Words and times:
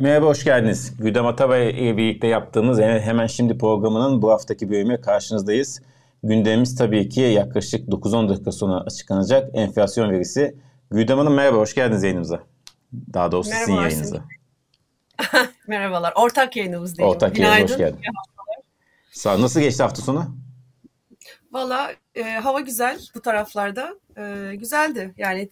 Merhaba, 0.00 0.26
hoş 0.26 0.44
geldiniz. 0.44 0.96
Güdem 0.98 1.26
Atabay 1.26 1.70
ile 1.70 1.96
birlikte 1.96 2.26
yaptığımız 2.26 2.80
Hemen 2.80 3.26
Şimdi 3.26 3.58
programının 3.58 4.22
bu 4.22 4.30
haftaki 4.30 4.70
bölümüyle 4.70 5.00
karşınızdayız. 5.00 5.82
Gündemimiz 6.22 6.76
tabii 6.76 7.08
ki 7.08 7.20
yaklaşık 7.20 7.88
9-10 7.88 8.28
dakika 8.28 8.52
sonra 8.52 8.80
açıklanacak 8.80 9.50
enflasyon 9.54 10.10
verisi. 10.10 10.56
Güdem 10.90 11.18
Hanım 11.18 11.34
merhaba, 11.34 11.56
hoş 11.56 11.74
geldiniz 11.74 12.02
yayınımıza. 12.02 12.42
Daha 13.12 13.32
doğrusu 13.32 13.50
sizin 13.50 13.74
yayınınıza. 13.74 14.24
Merhabalar, 15.66 16.12
ortak 16.16 16.56
yayınımız 16.56 16.98
diyelim. 16.98 17.14
Ortak 17.14 17.38
yayınımız 17.38 17.70
hoş 17.70 17.78
geldin. 17.78 18.00
Sağ 19.10 19.40
Nasıl 19.40 19.60
geçti 19.60 19.82
hafta 19.82 20.02
sonu? 20.02 20.36
Valla 21.52 21.92
e, 22.14 22.22
hava 22.22 22.60
güzel 22.60 23.00
bu 23.14 23.20
taraflarda. 23.22 23.94
E, 24.16 24.54
güzeldi. 24.56 25.14
Yani 25.16 25.50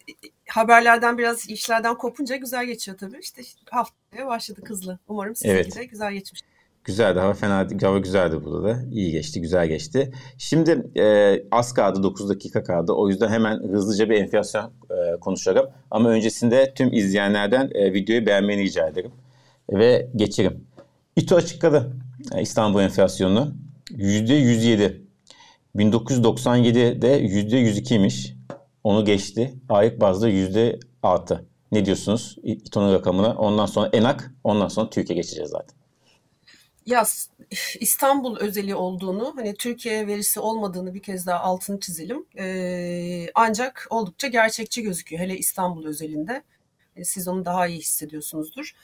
haberlerden 0.48 1.18
biraz 1.18 1.48
işlerden 1.48 1.94
kopunca 1.94 2.36
güzel 2.36 2.66
geçiyor 2.66 2.98
tabii. 2.98 3.18
İşte 3.18 3.42
haftaya 3.70 4.26
başladı 4.26 4.60
hızlı. 4.64 4.98
Umarım 5.08 5.36
sizinki 5.36 5.60
evet. 5.60 5.76
de 5.76 5.84
güzel 5.84 6.12
geçmiş. 6.12 6.42
Güzeldi 6.84 7.18
hava 7.18 7.34
fena 7.34 7.68
hava 7.82 7.98
güzeldi 7.98 8.44
burada 8.44 8.68
da. 8.68 8.82
İyi 8.92 9.12
geçti, 9.12 9.40
güzel 9.40 9.68
geçti. 9.68 10.12
Şimdi 10.38 11.00
e, 11.00 11.36
az 11.50 11.74
kaldı 11.74 12.02
9 12.02 12.28
dakika 12.28 12.62
kaldı. 12.62 12.92
O 12.92 13.08
yüzden 13.08 13.28
hemen 13.28 13.56
hızlıca 13.56 14.10
bir 14.10 14.14
enflasyon 14.14 14.72
e, 14.90 15.20
konuşalım. 15.20 15.66
Ama 15.90 16.08
öncesinde 16.08 16.72
tüm 16.74 16.92
izleyenlerden 16.92 17.70
e, 17.74 17.92
videoyu 17.92 18.26
beğenmeni 18.26 18.62
rica 18.62 18.88
ederim. 18.88 19.12
Ve 19.72 20.08
geçelim. 20.16 20.64
İTO 21.16 21.36
açıkladı 21.36 21.96
e, 22.34 22.42
İstanbul 22.42 22.80
enflasyonunu. 22.80 23.54
%107. 23.90 25.00
1997'de 25.76 27.20
%102'ymiş. 27.22 28.37
Onu 28.88 29.04
geçti. 29.04 29.54
Aylık 29.68 30.00
bazda 30.00 30.28
%6. 30.30 31.44
Ne 31.72 31.84
diyorsunuz 31.84 32.36
İTO'nun 32.42 32.92
rakamına? 32.92 33.34
Ondan 33.34 33.66
sonra 33.66 33.90
ENAK, 33.92 34.30
ondan 34.44 34.68
sonra 34.68 34.90
Türkiye 34.90 35.16
geçeceğiz 35.16 35.50
zaten. 35.50 35.76
Ya 36.86 37.06
İstanbul 37.80 38.36
özeli 38.36 38.74
olduğunu, 38.74 39.32
hani 39.36 39.54
Türkiye 39.54 40.06
verisi 40.06 40.40
olmadığını 40.40 40.94
bir 40.94 41.02
kez 41.02 41.26
daha 41.26 41.40
altını 41.40 41.80
çizelim. 41.80 42.26
Ee, 42.38 43.26
ancak 43.34 43.86
oldukça 43.90 44.28
gerçekçi 44.28 44.82
gözüküyor. 44.82 45.22
Hele 45.22 45.38
İstanbul 45.38 45.86
özelinde. 45.86 46.42
Siz 47.02 47.28
onu 47.28 47.44
daha 47.44 47.66
iyi 47.66 47.78
hissediyorsunuzdur. 47.78 48.74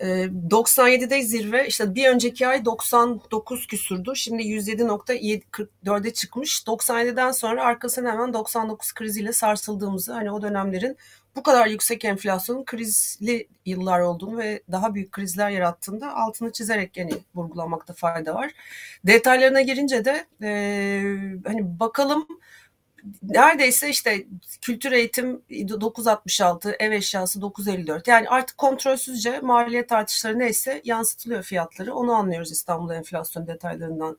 97'de 0.00 1.22
zirve 1.22 1.66
işte 1.66 1.94
bir 1.94 2.08
önceki 2.08 2.46
ay 2.46 2.64
99 2.64 3.66
küsurdu. 3.66 4.14
Şimdi 4.14 4.42
107.44'e 4.42 6.12
çıkmış. 6.12 6.62
97'den 6.66 7.30
sonra 7.30 7.64
arkasına 7.64 8.12
hemen 8.12 8.32
99 8.32 8.92
kriziyle 8.92 9.32
sarsıldığımızı 9.32 10.12
hani 10.12 10.32
o 10.32 10.42
dönemlerin 10.42 10.96
bu 11.36 11.42
kadar 11.42 11.66
yüksek 11.66 12.04
enflasyonun 12.04 12.64
krizli 12.64 13.48
yıllar 13.66 14.00
olduğunu 14.00 14.38
ve 14.38 14.62
daha 14.72 14.94
büyük 14.94 15.12
krizler 15.12 15.50
yarattığında 15.50 16.16
altını 16.16 16.52
çizerek 16.52 16.96
yani 16.96 17.12
vurgulamakta 17.34 17.94
fayda 17.94 18.34
var. 18.34 18.50
Detaylarına 19.06 19.60
girince 19.60 20.04
de 20.04 20.26
e, 20.42 20.50
hani 21.46 21.80
bakalım 21.80 22.26
neredeyse 23.22 23.88
işte 23.88 24.26
kültür 24.60 24.92
eğitim 24.92 25.42
966, 25.50 26.76
ev 26.80 26.92
eşyası 26.92 27.40
954. 27.42 28.08
Yani 28.08 28.28
artık 28.28 28.58
kontrolsüzce 28.58 29.40
maliyet 29.40 29.92
artışları 29.92 30.38
neyse 30.38 30.82
yansıtılıyor 30.84 31.42
fiyatları. 31.42 31.94
Onu 31.94 32.12
anlıyoruz 32.12 32.52
İstanbul 32.52 32.90
enflasyon 32.90 33.46
detaylarından. 33.46 34.18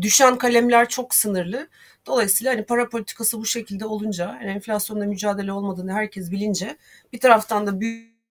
Düşen 0.00 0.38
kalemler 0.38 0.88
çok 0.88 1.14
sınırlı. 1.14 1.68
Dolayısıyla 2.06 2.52
hani 2.52 2.64
para 2.64 2.88
politikası 2.88 3.40
bu 3.40 3.46
şekilde 3.46 3.86
olunca, 3.86 4.24
yani 4.24 4.50
enflasyonla 4.50 5.06
mücadele 5.06 5.52
olmadığını 5.52 5.92
herkes 5.92 6.30
bilince 6.30 6.76
bir 7.12 7.20
taraftan 7.20 7.66
da 7.66 7.80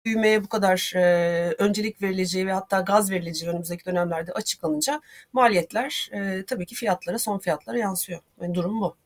büyümeye 0.05 0.45
bu 0.45 0.49
kadar 0.49 0.93
e, 0.97 1.55
öncelik 1.59 2.03
verileceği 2.03 2.47
ve 2.47 2.53
hatta 2.53 2.81
gaz 2.81 3.11
verileceği 3.11 3.51
önümüzdeki 3.51 3.85
dönemlerde 3.85 4.33
açıklanınca 4.33 5.01
maliyetler 5.33 6.11
e, 6.13 6.45
tabii 6.47 6.67
ki 6.67 6.75
fiyatlara, 6.75 7.19
son 7.19 7.39
fiyatlara 7.39 7.79
yansıyor. 7.79 8.21
Yani 8.41 8.55
durum 8.55 8.81
bu 8.81 8.97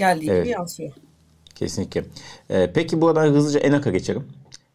geldiği 0.00 0.30
evet. 0.30 0.44
gibi 0.44 0.52
yansıyor. 0.52 0.92
Kesinlikle. 1.54 2.04
Ee, 2.50 2.70
peki 2.74 3.00
buradan 3.00 3.26
hızlıca 3.26 3.60
ENAK'a 3.60 3.90
geçelim. 3.90 4.28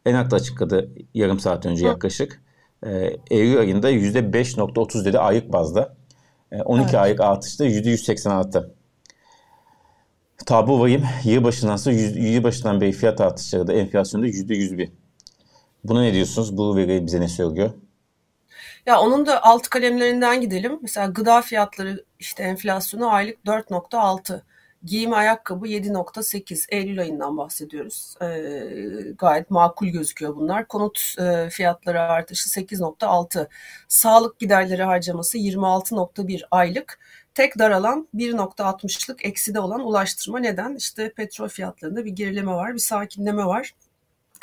ENAK 0.05 0.31
da 0.31 0.35
açıkladı 0.35 0.89
yarım 1.13 1.39
saat 1.39 1.65
önce 1.65 1.83
Hı. 1.83 1.87
yaklaşık. 1.87 2.41
Ee, 2.85 3.17
Eylül 3.31 3.59
ayında 3.59 3.91
%5.30 3.91 5.05
dedi 5.05 5.19
aylık 5.19 5.53
bazda. 5.53 5.95
Ee, 6.51 6.61
12 6.61 6.83
evet. 6.83 6.95
aylık 6.95 7.21
artışta 7.21 7.65
%186. 7.65 8.69
Tabu 10.45 10.81
vahim 10.81 11.03
yıl 11.23 11.43
başından 11.43 11.75
sonra 11.75 11.95
yıl 11.95 12.43
başından 12.43 12.81
beri 12.81 12.91
fiyat 12.91 13.21
artışları 13.21 13.67
da 13.67 13.73
enflasyonda 13.73 14.27
%101. 14.27 14.89
Buna 15.83 16.01
ne 16.01 16.13
diyorsunuz? 16.13 16.57
Bu 16.57 16.75
veri 16.75 17.05
bize 17.05 17.21
ne 17.21 17.27
söylüyor? 17.27 17.69
Ya 18.85 18.99
onun 18.99 19.25
da 19.25 19.43
alt 19.43 19.69
kalemlerinden 19.69 20.41
gidelim. 20.41 20.79
Mesela 20.81 21.07
gıda 21.07 21.41
fiyatları 21.41 22.03
işte 22.19 22.43
enflasyonu 22.43 23.09
aylık 23.09 23.37
4.6. 23.45 24.41
Giyim 24.85 25.13
ayakkabı 25.13 25.67
7.8 25.67 26.65
Eylül 26.69 27.01
ayından 27.01 27.37
bahsediyoruz. 27.37 28.15
E, 28.21 28.27
gayet 29.17 29.51
makul 29.51 29.87
gözüküyor 29.87 30.35
bunlar. 30.35 30.67
Konut 30.67 31.15
e, 31.19 31.49
fiyatları 31.49 32.01
artışı 32.01 32.49
8.6. 32.49 33.47
Sağlık 33.87 34.39
giderleri 34.39 34.83
harcaması 34.83 35.37
26.1 35.37 36.47
aylık. 36.51 36.99
Tek 37.33 37.59
daralan 37.59 38.07
1.60'lık 38.15 39.25
ekside 39.25 39.59
olan 39.59 39.79
ulaştırma 39.79 40.39
neden? 40.39 40.75
İşte 40.75 41.13
petrol 41.13 41.47
fiyatlarında 41.47 42.05
bir 42.05 42.11
gerileme 42.11 42.51
var, 42.51 42.73
bir 42.73 42.79
sakinleme 42.79 43.45
var. 43.45 43.73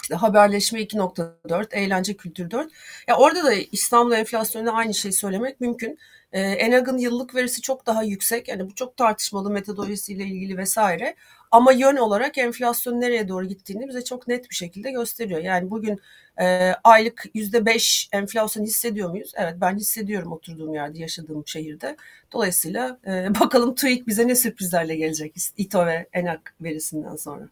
İşte 0.02 0.14
haberleşme 0.14 0.80
2.4, 0.82 1.74
eğlence 1.74 2.16
kültür 2.16 2.50
4. 2.50 2.72
Ya 3.08 3.16
orada 3.16 3.44
da 3.44 3.52
İstanbul 3.52 4.12
enflasyonuna 4.12 4.72
aynı 4.72 4.94
şeyi 4.94 5.12
söylemek 5.12 5.60
mümkün. 5.60 5.98
Ee, 6.32 6.40
Enag'ın 6.40 6.98
yıllık 6.98 7.34
verisi 7.34 7.62
çok 7.62 7.86
daha 7.86 8.02
yüksek. 8.02 8.48
Yani 8.48 8.70
bu 8.70 8.74
çok 8.74 8.96
tartışmalı 8.96 9.50
metodolojisiyle 9.50 10.24
ilgili 10.24 10.56
vesaire. 10.56 11.14
Ama 11.50 11.72
yön 11.72 11.96
olarak 11.96 12.38
enflasyon 12.38 13.00
nereye 13.00 13.28
doğru 13.28 13.44
gittiğini 13.44 13.88
bize 13.88 14.04
çok 14.04 14.28
net 14.28 14.50
bir 14.50 14.54
şekilde 14.54 14.90
gösteriyor. 14.90 15.40
Yani 15.40 15.70
bugün 15.70 16.00
e, 16.40 16.72
aylık 16.84 17.24
yüzde 17.34 17.66
beş 17.66 18.08
enflasyon 18.12 18.64
hissediyor 18.64 19.10
muyuz? 19.10 19.32
Evet 19.36 19.54
ben 19.60 19.76
hissediyorum 19.76 20.32
oturduğum 20.32 20.74
yerde, 20.74 20.98
yaşadığım 20.98 21.46
şehirde. 21.46 21.96
Dolayısıyla 22.32 22.98
e, 23.06 23.34
bakalım 23.40 23.74
TÜİK 23.74 24.06
bize 24.06 24.28
ne 24.28 24.34
sürprizlerle 24.34 24.96
gelecek 24.96 25.34
İTO 25.56 25.86
ve 25.86 26.06
Enak 26.12 26.54
verisinden 26.60 27.16
sonra. 27.16 27.48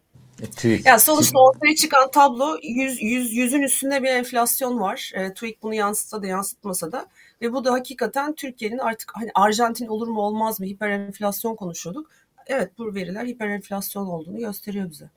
TÜİK. 0.47 0.85
Yani 0.85 0.99
sonuçta 0.99 1.39
ortaya 1.39 1.75
çıkan 1.75 2.11
tablo 2.11 2.57
100, 2.63 3.01
100, 3.01 3.33
100'ün 3.33 3.61
üstünde 3.61 4.03
bir 4.03 4.07
enflasyon 4.07 4.79
var. 4.79 5.11
E, 5.15 5.33
TÜİK 5.33 5.63
bunu 5.63 5.73
yansıtsa 5.73 6.21
da 6.21 6.27
yansıtmasa 6.27 6.91
da. 6.91 7.07
Ve 7.41 7.53
bu 7.53 7.65
da 7.65 7.73
hakikaten 7.73 8.33
Türkiye'nin 8.35 8.77
artık 8.77 9.11
hani 9.15 9.31
Arjantin 9.35 9.87
olur 9.87 10.07
mu 10.07 10.21
olmaz 10.21 10.59
mı 10.59 10.65
hiper 10.65 10.89
enflasyon 10.89 11.55
konuşuyorduk. 11.55 12.11
Evet 12.47 12.71
bu 12.77 12.95
veriler 12.95 13.25
hiper 13.25 13.47
enflasyon 13.47 14.07
olduğunu 14.07 14.37
gösteriyor 14.37 14.89
bize. 14.89 15.09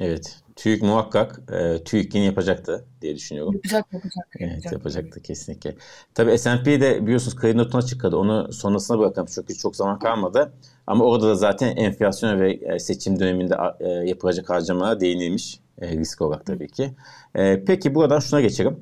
Evet. 0.00 0.36
TÜİK 0.56 0.82
muhakkak 0.82 1.40
e, 1.52 1.84
TÜİK 1.84 2.14
yine 2.14 2.24
yapacaktı 2.24 2.84
diye 3.02 3.16
düşünüyorum. 3.16 3.54
Yapacak, 3.54 3.92
yapacak. 3.92 4.26
Evet, 4.38 4.50
yapacak, 4.52 4.72
yapacaktı 4.72 5.22
kesinlikle. 5.22 5.76
Tabii 6.14 6.38
S&P 6.38 6.80
de 6.80 7.02
biliyorsunuz 7.06 7.36
kredi 7.36 7.58
notuna 7.58 7.82
çıkardı. 7.82 8.16
Onu 8.16 8.52
sonrasına 8.52 8.98
bırakalım 8.98 9.28
çünkü 9.34 9.54
çok 9.54 9.76
zaman 9.76 9.98
kalmadı. 9.98 10.52
Ama 10.86 11.04
orada 11.04 11.28
da 11.28 11.34
zaten 11.34 11.76
enflasyon 11.76 12.40
ve 12.40 12.52
e, 12.52 12.78
seçim 12.78 13.20
döneminde 13.20 13.56
e, 13.80 13.88
yapılacak 13.88 14.50
harcamalara 14.50 15.00
değinilmiş. 15.00 15.60
E, 15.80 15.88
risk 15.88 16.22
olarak 16.22 16.46
tabii 16.46 16.68
ki. 16.68 16.94
E, 17.34 17.64
peki 17.64 17.94
buradan 17.94 18.18
şuna 18.18 18.40
geçelim. 18.40 18.80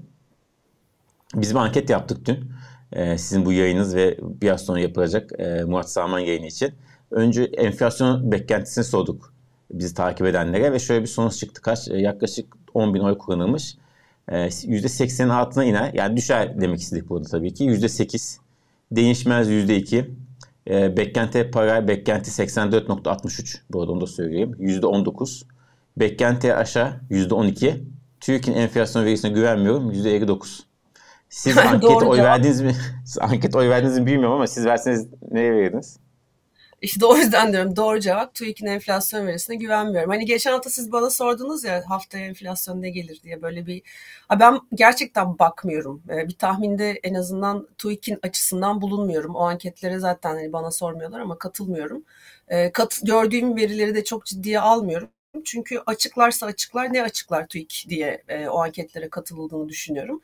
Biz 1.34 1.50
bir 1.50 1.58
anket 1.58 1.90
yaptık 1.90 2.26
dün. 2.26 2.50
E, 2.92 3.18
sizin 3.18 3.44
bu 3.44 3.52
yayınız 3.52 3.94
ve 3.94 4.18
biraz 4.22 4.60
sonra 4.60 4.80
yapılacak 4.80 5.30
e, 5.38 5.64
Murat 5.64 5.90
Saman 5.90 6.18
yayını 6.18 6.46
için. 6.46 6.74
Önce 7.10 7.42
enflasyon 7.44 8.32
beklentisini 8.32 8.84
sorduk 8.84 9.33
bizi 9.78 9.94
takip 9.94 10.26
edenlere 10.26 10.72
ve 10.72 10.78
şöyle 10.78 11.02
bir 11.02 11.06
sonuç 11.06 11.36
çıktı. 11.36 11.62
Kaç? 11.62 11.88
E, 11.88 11.96
yaklaşık 11.96 12.56
10 12.74 12.94
bin 12.94 13.00
oy 13.00 13.18
kullanılmış. 13.18 13.76
E, 14.28 14.36
%80'in 14.46 15.28
altına 15.28 15.64
iner. 15.64 15.94
Yani 15.94 16.16
düşer 16.16 16.60
demek 16.60 16.80
istedik 16.80 17.08
burada 17.08 17.28
tabii 17.28 17.54
ki. 17.54 17.64
%8. 17.64 18.38
Değişmez 18.92 19.48
%2. 19.48 20.04
E, 20.70 20.96
beklenti 20.96 21.50
para 21.50 21.88
beklenti 21.88 22.30
84.63. 22.30 23.58
Bu 23.70 23.80
arada 23.80 23.92
onu 23.92 24.00
da 24.00 24.06
söyleyeyim. 24.06 24.56
%19. 24.60 25.44
Beklenti 25.96 26.54
aşağı 26.54 27.00
%12. 27.10 27.80
TÜİK'in 28.20 28.52
enflasyon 28.52 29.04
verisine 29.04 29.30
güvenmiyorum. 29.30 29.92
%59. 29.92 30.60
Siz 31.28 31.58
anket 31.66 32.02
oy 32.02 32.18
verdiniz 32.18 32.60
mi? 32.60 32.76
Siz 33.04 33.18
anket 33.18 33.56
oy 33.56 33.68
verdiniz 33.68 33.98
mi 33.98 34.06
bilmiyorum 34.06 34.34
ama 34.34 34.46
siz 34.46 34.66
verseniz 34.66 35.06
neye 35.30 35.52
verirdiniz? 35.52 35.98
İşte 36.84 37.06
o 37.06 37.16
yüzden 37.16 37.52
diyorum 37.52 37.76
doğru 37.76 38.00
cevap 38.00 38.34
TÜİK'in 38.34 38.66
enflasyon 38.66 39.26
verisine 39.26 39.56
güvenmiyorum. 39.56 40.10
Hani 40.10 40.24
geçen 40.24 40.52
hafta 40.52 40.70
siz 40.70 40.92
bana 40.92 41.10
sordunuz 41.10 41.64
ya 41.64 41.84
haftaya 41.88 42.26
enflasyon 42.26 42.82
ne 42.82 42.90
gelir 42.90 43.20
diye 43.22 43.42
böyle 43.42 43.66
bir... 43.66 43.82
Ha 44.28 44.40
ben 44.40 44.60
gerçekten 44.74 45.38
bakmıyorum. 45.38 46.02
Ee, 46.10 46.28
bir 46.28 46.34
tahminde 46.34 47.00
en 47.02 47.14
azından 47.14 47.68
TÜİK'in 47.78 48.18
açısından 48.22 48.80
bulunmuyorum. 48.80 49.34
O 49.36 49.40
anketlere 49.40 49.98
zaten 49.98 50.30
hani 50.34 50.52
bana 50.52 50.70
sormuyorlar 50.70 51.20
ama 51.20 51.38
katılmıyorum. 51.38 52.04
Ee, 52.48 52.72
kat, 52.72 53.00
gördüğüm 53.02 53.56
verileri 53.56 53.94
de 53.94 54.04
çok 54.04 54.26
ciddiye 54.26 54.60
almıyorum. 54.60 55.08
Çünkü 55.44 55.82
açıklarsa 55.86 56.46
açıklar 56.46 56.92
ne 56.92 57.02
açıklar 57.02 57.46
TÜİK 57.46 57.86
diye 57.88 58.22
e, 58.28 58.48
o 58.48 58.58
anketlere 58.62 59.08
katıldığını 59.08 59.68
düşünüyorum. 59.68 60.20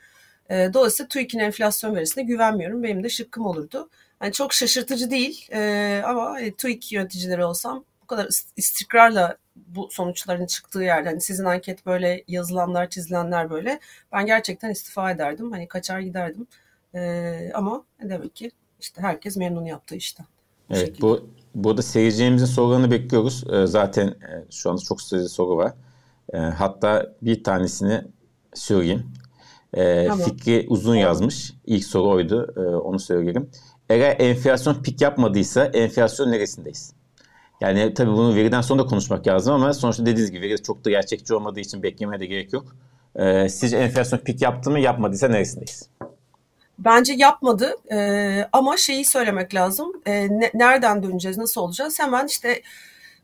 E, 0.51 0.71
dolayısıyla 0.75 1.09
TÜİK'in 1.09 1.39
enflasyon 1.39 1.95
verisine 1.95 2.25
güvenmiyorum. 2.25 2.83
Benim 2.83 3.05
de 3.05 3.09
şıkkım 3.09 3.47
olurdu. 3.47 3.89
Yani 4.23 4.33
çok 4.33 4.53
şaşırtıcı 4.53 5.11
değil 5.11 5.49
e, 5.53 6.03
ama 6.07 6.25
hani, 6.25 6.57
TÜİK 6.57 6.93
yöneticileri 6.93 7.45
olsam 7.45 7.85
bu 8.03 8.07
kadar 8.07 8.29
istikrarla 8.57 9.37
bu 9.57 9.89
sonuçların 9.91 10.47
çıktığı 10.47 10.83
yerde 10.83 11.09
hani 11.09 11.21
sizin 11.21 11.45
anket 11.45 11.87
böyle 11.87 12.25
yazılanlar 12.29 12.91
çizilenler 12.91 13.51
böyle 13.51 13.81
ben 14.13 14.27
gerçekten 14.27 14.71
istifa 14.71 15.11
ederdim. 15.11 15.53
Hani 15.53 15.69
kaçar 15.69 16.01
giderdim. 16.01 16.47
E, 16.95 17.53
ama 17.55 17.85
demek 18.03 18.37
ki 18.37 18.51
işte 18.81 19.03
herkes 19.03 19.37
memnun 19.37 19.65
yaptığı 19.65 19.95
işten. 19.95 20.27
Evet 20.71 20.87
şekilde. 20.87 21.03
bu 21.03 21.31
burada 21.55 21.83
seyircilerimizin 21.83 22.47
sorularını 22.47 22.91
bekliyoruz. 22.91 23.45
E, 23.53 23.67
zaten 23.67 24.07
e, 24.09 24.45
şu 24.51 24.71
anda 24.71 24.83
çok 24.83 25.03
sayıda 25.03 25.29
soru 25.29 25.57
var. 25.57 25.73
E, 26.33 26.39
hatta 26.39 27.13
bir 27.23 27.45
tanesini 27.45 28.05
söyleyeyim. 28.55 29.13
E, 29.75 30.07
tamam. 30.07 30.29
Fikri 30.29 30.67
uzun 30.69 30.97
yazmış. 30.97 31.53
İlk 31.67 31.85
soru 31.85 32.11
oydu. 32.11 32.55
E, 32.57 32.61
onu 32.61 32.99
söyleyelim. 32.99 33.51
Eğer 33.91 34.17
enflasyon 34.21 34.83
pik 34.83 35.01
yapmadıysa 35.01 35.65
enflasyon 35.65 36.33
neresindeyiz? 36.33 36.93
Yani 37.61 37.95
tabii 37.95 38.11
bunu 38.11 38.35
veriden 38.35 38.61
sonra 38.61 38.83
da 38.83 38.87
konuşmak 38.87 39.27
lazım 39.27 39.55
ama 39.55 39.75
sonuçta 39.75 40.07
dediğiniz 40.07 40.31
gibi 40.31 40.49
veri 40.49 40.63
çok 40.63 40.85
da 40.85 40.91
gerçekçi 40.91 41.35
olmadığı 41.35 41.61
için 41.61 41.83
beklemeye 41.83 42.21
de 42.21 42.27
gerek 42.27 42.53
yok. 42.53 42.77
Ee, 43.17 43.49
sizce 43.49 43.77
enflasyon 43.77 44.19
pik 44.19 44.43
yaptı 44.43 44.71
mı 44.71 44.81
yapmadıysa 44.81 45.29
neresindeyiz? 45.29 45.89
Bence 46.79 47.13
yapmadı 47.13 47.75
ee, 47.93 48.49
ama 48.53 48.77
şeyi 48.77 49.05
söylemek 49.05 49.55
lazım. 49.55 49.93
Ee, 50.07 50.29
ne, 50.31 50.51
nereden 50.55 51.03
döneceğiz, 51.03 51.39
nasıl 51.39 51.61
olacağız? 51.61 52.01
Hemen 52.01 52.27
işte 52.27 52.63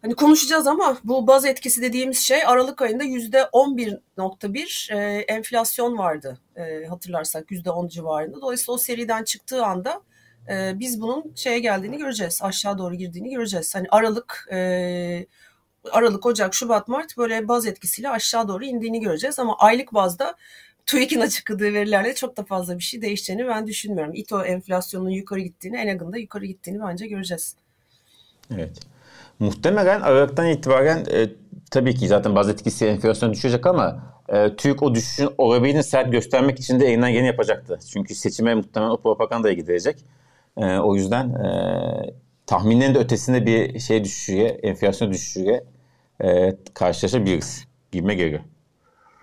hani 0.02 0.14
konuşacağız 0.14 0.66
ama 0.66 0.98
bu 1.04 1.26
baz 1.26 1.44
etkisi 1.44 1.82
dediğimiz 1.82 2.18
şey 2.18 2.46
Aralık 2.46 2.82
ayında 2.82 3.04
yüzde 3.04 3.40
11.1 3.40 4.94
e, 4.94 5.18
enflasyon 5.20 5.98
vardı 5.98 6.38
e, 6.56 6.86
hatırlarsak 6.86 7.50
yüzde 7.50 7.70
10 7.70 7.88
civarında. 7.88 8.40
Dolayısıyla 8.40 8.74
o 8.74 8.78
seriden 8.78 9.24
çıktığı 9.24 9.64
anda 9.64 10.02
e, 10.50 10.78
biz 10.78 11.00
bunun 11.00 11.32
şeye 11.34 11.58
geldiğini 11.58 11.98
göreceğiz. 11.98 12.38
Aşağı 12.43 12.78
doğru 12.78 12.94
girdiğini 12.94 13.31
göreceğiz. 13.31 13.75
Hani 13.75 13.87
Aralık 13.90 14.48
e, 14.52 15.26
Aralık, 15.93 16.26
Ocak, 16.26 16.54
Şubat, 16.54 16.88
Mart 16.88 17.19
böyle 17.19 17.48
baz 17.48 17.66
etkisiyle 17.66 18.10
aşağı 18.10 18.48
doğru 18.48 18.64
indiğini 18.64 19.00
göreceğiz. 19.00 19.38
Ama 19.38 19.56
aylık 19.58 19.94
bazda 19.94 20.34
TÜİK'in 20.87 21.20
açıkladığı 21.20 21.75
verilerle 21.75 22.14
çok 22.14 22.37
da 22.37 22.44
fazla 22.44 22.78
bir 22.78 22.82
şey 22.82 23.02
değişeceğini 23.02 23.48
ben 23.48 23.66
düşünmüyorum. 23.66 24.14
İTO 24.14 24.44
enflasyonun 24.44 25.10
yukarı 25.10 25.40
gittiğini, 25.40 25.76
Enag'ın 25.76 26.12
da 26.12 26.19
yukarı 26.19 26.46
gittiğini 26.46 26.81
bence 26.81 27.06
göreceğiz. 27.06 27.56
Evet. 28.54 28.81
Muhtemelen 29.38 30.00
Aralık'tan 30.00 30.46
itibaren 30.46 31.04
e, 31.12 31.28
tabii 31.70 31.94
ki 31.94 32.08
zaten 32.08 32.34
baz 32.34 32.49
etkisi 32.49 32.87
enflasyon 32.87 33.32
düşecek 33.32 33.66
ama 33.66 34.16
e, 34.28 34.56
TÜİK 34.56 34.82
o 34.82 34.94
düşüşün 34.94 35.28
olabildiğini 35.38 35.84
sert 35.84 36.12
göstermek 36.12 36.60
için 36.60 36.81
de 36.81 36.87
elinden 36.87 37.08
yeni 37.08 37.26
yapacaktı. 37.26 37.78
Çünkü 37.92 38.14
seçime 38.14 38.54
muhtemelen 38.54 38.90
o 38.90 38.96
propagandaya 38.96 39.54
gidecek. 39.54 39.96
E, 40.58 40.79
o 40.79 40.94
yüzden 40.97 41.31
e, 41.31 42.14
tahminlerin 42.47 42.94
de 42.94 42.99
ötesinde 42.99 43.47
bir 43.47 43.79
şey 43.79 44.05
düşüşüye, 44.05 44.49
enflasyon 44.49 45.12
düşüşüye 45.12 45.64
e, 46.25 46.56
karşılaşabiliriz 46.75 47.64
gibime 47.93 48.14
geliyor. 48.14 48.41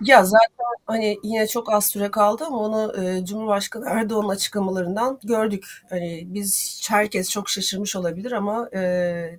Ya 0.05 0.23
zaten 0.25 0.65
hani 0.85 1.17
yine 1.23 1.47
çok 1.47 1.73
az 1.73 1.85
süre 1.85 2.11
kaldı 2.11 2.43
ama 2.47 2.57
onu 2.57 2.93
e, 3.03 3.25
Cumhurbaşkanı 3.25 3.85
Erdoğan'ın 3.89 4.29
açıklamalarından 4.29 5.19
gördük. 5.23 5.65
Hani 5.89 6.23
biz 6.27 6.81
herkes 6.89 7.29
çok 7.29 7.49
şaşırmış 7.49 7.95
olabilir 7.95 8.31
ama 8.31 8.69
e, 8.73 8.79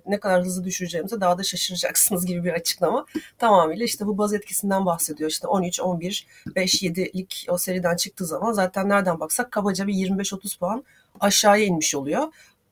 ne 0.07 0.19
kadar 0.19 0.43
hızlı 0.43 0.63
düşüreceğimize 0.63 1.21
daha 1.21 1.37
da 1.37 1.43
şaşıracaksınız 1.43 2.25
gibi 2.25 2.43
bir 2.43 2.53
açıklama. 2.53 3.05
Tamamıyla 3.37 3.85
işte 3.85 4.05
bu 4.07 4.17
baz 4.17 4.33
etkisinden 4.33 4.85
bahsediyor. 4.85 5.29
İşte 5.29 5.47
13, 5.47 5.79
11, 5.79 6.27
5, 6.55 6.83
7'lik 6.83 7.45
o 7.49 7.57
seriden 7.57 7.95
çıktığı 7.95 8.25
zaman 8.25 8.51
zaten 8.51 8.89
nereden 8.89 9.19
baksak 9.19 9.51
kabaca 9.51 9.87
bir 9.87 9.93
25-30 9.93 10.59
puan 10.59 10.83
aşağıya 11.19 11.65
inmiş 11.65 11.95
oluyor. 11.95 12.23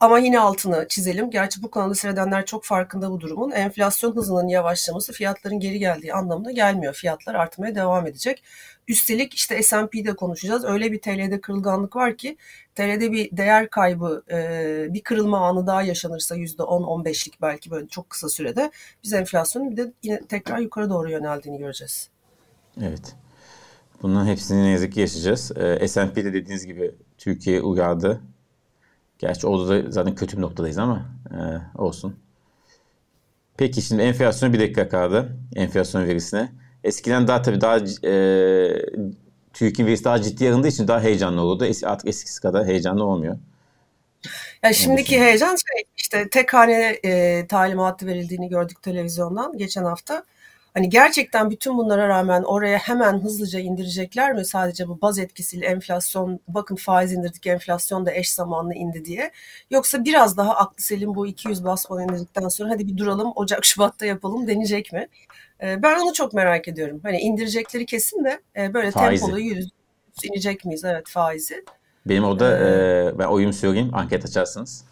Ama 0.04 0.20
yine 0.20 0.40
altını 0.40 0.86
çizelim. 0.90 1.30
Gerçi 1.30 1.64
bu 1.64 1.72
kanalı 1.72 1.96
seyredenler 1.96 2.46
çok 2.46 2.66
farkında 2.66 3.12
bu 3.12 3.22
durumun. 3.22 3.52
Enflasyon 3.52 4.16
hızının 4.16 4.48
yavaşlaması 4.48 5.14
fiyatların 5.14 5.60
geri 5.60 5.80
geldiği 5.80 6.14
anlamına 6.14 6.52
gelmiyor. 6.52 6.94
Fiyatlar 6.94 7.36
artmaya 7.36 7.76
devam 7.76 8.08
edecek. 8.08 8.44
Üstelik 8.88 9.34
işte 9.34 9.64
S&P'de 9.64 10.16
konuşacağız. 10.16 10.66
Öyle 10.66 10.92
bir 10.92 11.02
TL'de 11.02 11.42
kırılganlık 11.42 11.96
var 11.96 12.18
ki 12.18 12.38
TL'de 12.76 13.12
bir 13.12 13.38
değer 13.38 13.70
kaybı, 13.70 14.24
bir 14.94 15.02
kırılma 15.02 15.48
anı 15.48 15.68
daha 15.68 15.84
yaşanırsa 15.84 16.36
%10-15'lik 16.36 17.42
belki 17.42 17.72
böyle 17.72 17.88
çok 17.88 18.10
kısa 18.10 18.30
sürede 18.30 18.72
biz 19.04 19.14
enflasyonun 19.14 19.72
bir 19.72 19.78
de 19.78 19.92
yine 20.04 20.26
tekrar 20.26 20.60
yukarı 20.60 20.90
doğru 20.90 21.12
yöneldiğini 21.12 21.58
göreceğiz. 21.58 22.10
Evet. 22.82 23.16
Bunların 24.02 24.28
hepsini 24.28 24.64
ne 24.64 24.70
yazık 24.70 24.94
ki 24.94 25.00
yaşayacağız. 25.00 25.52
S&P'de 25.92 26.34
dediğiniz 26.34 26.66
gibi 26.66 26.96
Türkiye 27.18 27.62
uyardı. 27.62 28.22
Gerçi 29.19 29.48
orada 29.48 29.69
da 29.69 29.92
zaten 29.92 30.15
kötü 30.15 30.38
bir 30.38 30.42
noktadayız 30.42 30.77
ama 30.77 31.06
e, 31.31 31.38
olsun. 31.81 32.15
Peki 33.57 33.81
şimdi 33.81 34.01
enflasyona 34.01 34.54
bir 34.54 34.60
dakika 34.60 34.89
kaldı. 34.89 35.38
Enflasyon 35.56 36.07
verisine. 36.07 36.51
Eskiden 36.83 37.27
daha 37.27 37.42
tabii 37.42 37.62
daha 37.62 37.77
e, 38.07 38.13
TÜİK'in 39.54 39.86
verisi 39.86 40.04
daha 40.04 40.21
ciddi 40.21 40.50
alındığı 40.50 40.68
için 40.68 40.88
daha 40.88 41.01
heyecanlı 41.01 41.42
olurdu. 41.42 41.65
Es, 41.65 41.83
artık 41.83 42.07
eskisi 42.07 42.42
kadar 42.42 42.65
heyecanlı 42.65 43.04
olmuyor. 43.04 43.38
Ya 44.63 44.74
şimdiki 44.74 45.19
heyecan 45.19 45.56
şey 45.56 45.83
işte 45.98 46.30
tek 46.30 46.54
hane 46.54 47.00
e, 47.06 47.45
talimatı 47.48 48.07
verildiğini 48.07 48.50
gördük 48.50 48.81
televizyondan 48.81 49.57
geçen 49.57 49.83
hafta. 49.83 50.24
Hani 50.74 50.90
gerçekten 50.90 51.52
bütün 51.52 51.78
bunlara 51.78 52.08
rağmen 52.08 52.44
oraya 52.44 52.78
hemen 52.78 53.20
hızlıca 53.20 53.60
indirecekler 53.60 54.34
mi 54.34 54.46
sadece 54.46 54.88
bu 54.88 55.02
baz 55.02 55.20
etkisiyle 55.20 55.66
enflasyon 55.66 56.40
bakın 56.48 56.75
faiz 56.75 57.14
indirdik 57.14 57.48
enflasyon 57.48 58.06
da 58.06 58.14
eş 58.14 58.31
zamanlı 58.31 58.74
indi 58.74 59.06
diye. 59.06 59.31
Yoksa 59.72 60.06
biraz 60.06 60.38
daha 60.38 60.56
aklı 60.56 60.84
selim 60.84 61.16
bu 61.16 61.28
200 61.28 61.64
bas 61.64 61.86
puan 61.86 62.04
indirdikten 62.04 62.48
sonra 62.48 62.70
hadi 62.70 62.88
bir 62.88 62.98
duralım 62.98 63.31
Ocak 63.36 63.66
Şubat'ta 63.66 64.06
yapalım 64.06 64.48
deneyecek 64.48 64.94
mi? 64.94 65.08
Ee, 65.64 65.84
ben 65.84 66.00
onu 66.00 66.14
çok 66.14 66.34
merak 66.34 66.68
ediyorum. 66.68 67.00
Hani 67.04 67.18
indirecekleri 67.18 67.86
kesin 67.86 68.24
de 68.24 68.42
e, 68.58 68.74
böyle 68.74 68.92
faizi. 68.92 69.22
tempolu 69.22 69.40
yüz 69.40 69.69
inecek 70.24 70.66
miyiz? 70.66 70.84
Evet 70.84 71.08
faizi. 71.08 71.66
Benim 72.06 72.24
orada 72.24 72.57
ee, 72.57 73.09
e, 73.16 73.19
ben 73.19 73.26
oyumu 73.26 73.54
söyleyeyim 73.54 73.90
anket 73.94 74.26
açarsınız. 74.26 74.86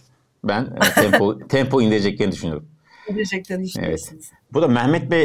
Ben 0.44 0.62
e, 0.62 1.02
tempo, 1.02 1.40
tempo 1.48 1.82
indireceklerini 1.82 2.32
düşünüyorum. 2.32 2.68
Düşünüyorsunuz. 3.76 4.26
Evet. 4.32 4.42
Bu 4.54 4.62
da 4.62 4.68
Mehmet 4.68 5.12
Bey 5.12 5.22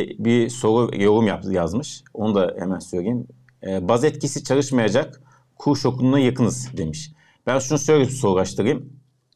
e, 0.00 0.08
bir 0.18 0.48
soru 0.48 1.02
yorum 1.02 1.26
yap, 1.26 1.44
yazmış. 1.50 2.02
Onu 2.14 2.34
da 2.34 2.54
hemen 2.58 2.78
söyleyeyim. 2.78 3.26
E, 3.66 3.88
baz 3.88 4.04
etkisi 4.04 4.44
çalışmayacak 4.44 5.20
kur 5.58 5.76
şokuna 5.76 6.18
yakınız 6.18 6.76
demiş. 6.76 7.12
Ben 7.46 7.58
şunu 7.58 7.78
şöyle 7.78 8.04
sorulaştırayım. 8.06 8.92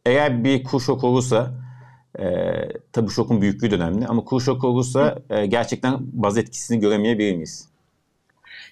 Eğer 0.06 0.44
bir 0.44 0.64
kur 0.64 0.80
şoku 0.80 1.06
olursa 1.06 1.54
e, 2.18 2.25
tabii 2.92 3.11
şokun 3.11 3.40
büyüklüğü 3.40 3.70
de 3.70 3.75
önemli 3.75 4.06
ama 4.06 4.25
kur 4.25 4.40
şoku 4.40 4.66
olursa 4.66 5.18
e, 5.30 5.47
gerçekten 5.47 5.99
baz 6.00 6.38
etkisini 6.38 6.80
göremeyebilir 6.80 7.35
miyiz? 7.35 7.69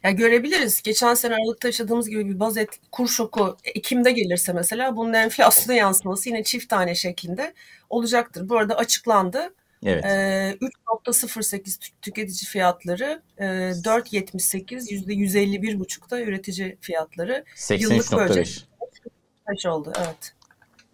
Ya 0.04 0.10
görebiliriz. 0.10 0.82
Geçen 0.82 1.14
sene 1.14 1.34
Aralık'ta 1.34 1.68
yaşadığımız 1.68 2.08
gibi 2.08 2.28
bir 2.28 2.40
baz 2.40 2.56
et, 2.56 2.68
kur 2.92 3.08
şoku 3.08 3.56
Ekim'de 3.64 4.12
gelirse 4.12 4.52
mesela 4.52 4.96
bunun 4.96 5.12
enflasyona 5.12 5.78
yansıması 5.78 6.28
yine 6.28 6.42
çift 6.42 6.68
tane 6.68 6.94
şeklinde 6.94 7.54
olacaktır. 7.90 8.48
Bu 8.48 8.58
arada 8.58 8.76
açıklandı. 8.76 9.54
Evet. 9.84 10.04
E, 10.04 10.56
3.08 10.60 11.90
tüketici 12.02 12.48
fiyatları, 12.48 13.22
e, 13.38 13.44
4.78 13.44 14.92
yüzde 14.92 15.12
151.5'da 15.12 16.20
üretici 16.20 16.76
fiyatları. 16.80 17.44
83.5 17.56 19.68
oldu 19.68 19.92
evet. 19.96 20.34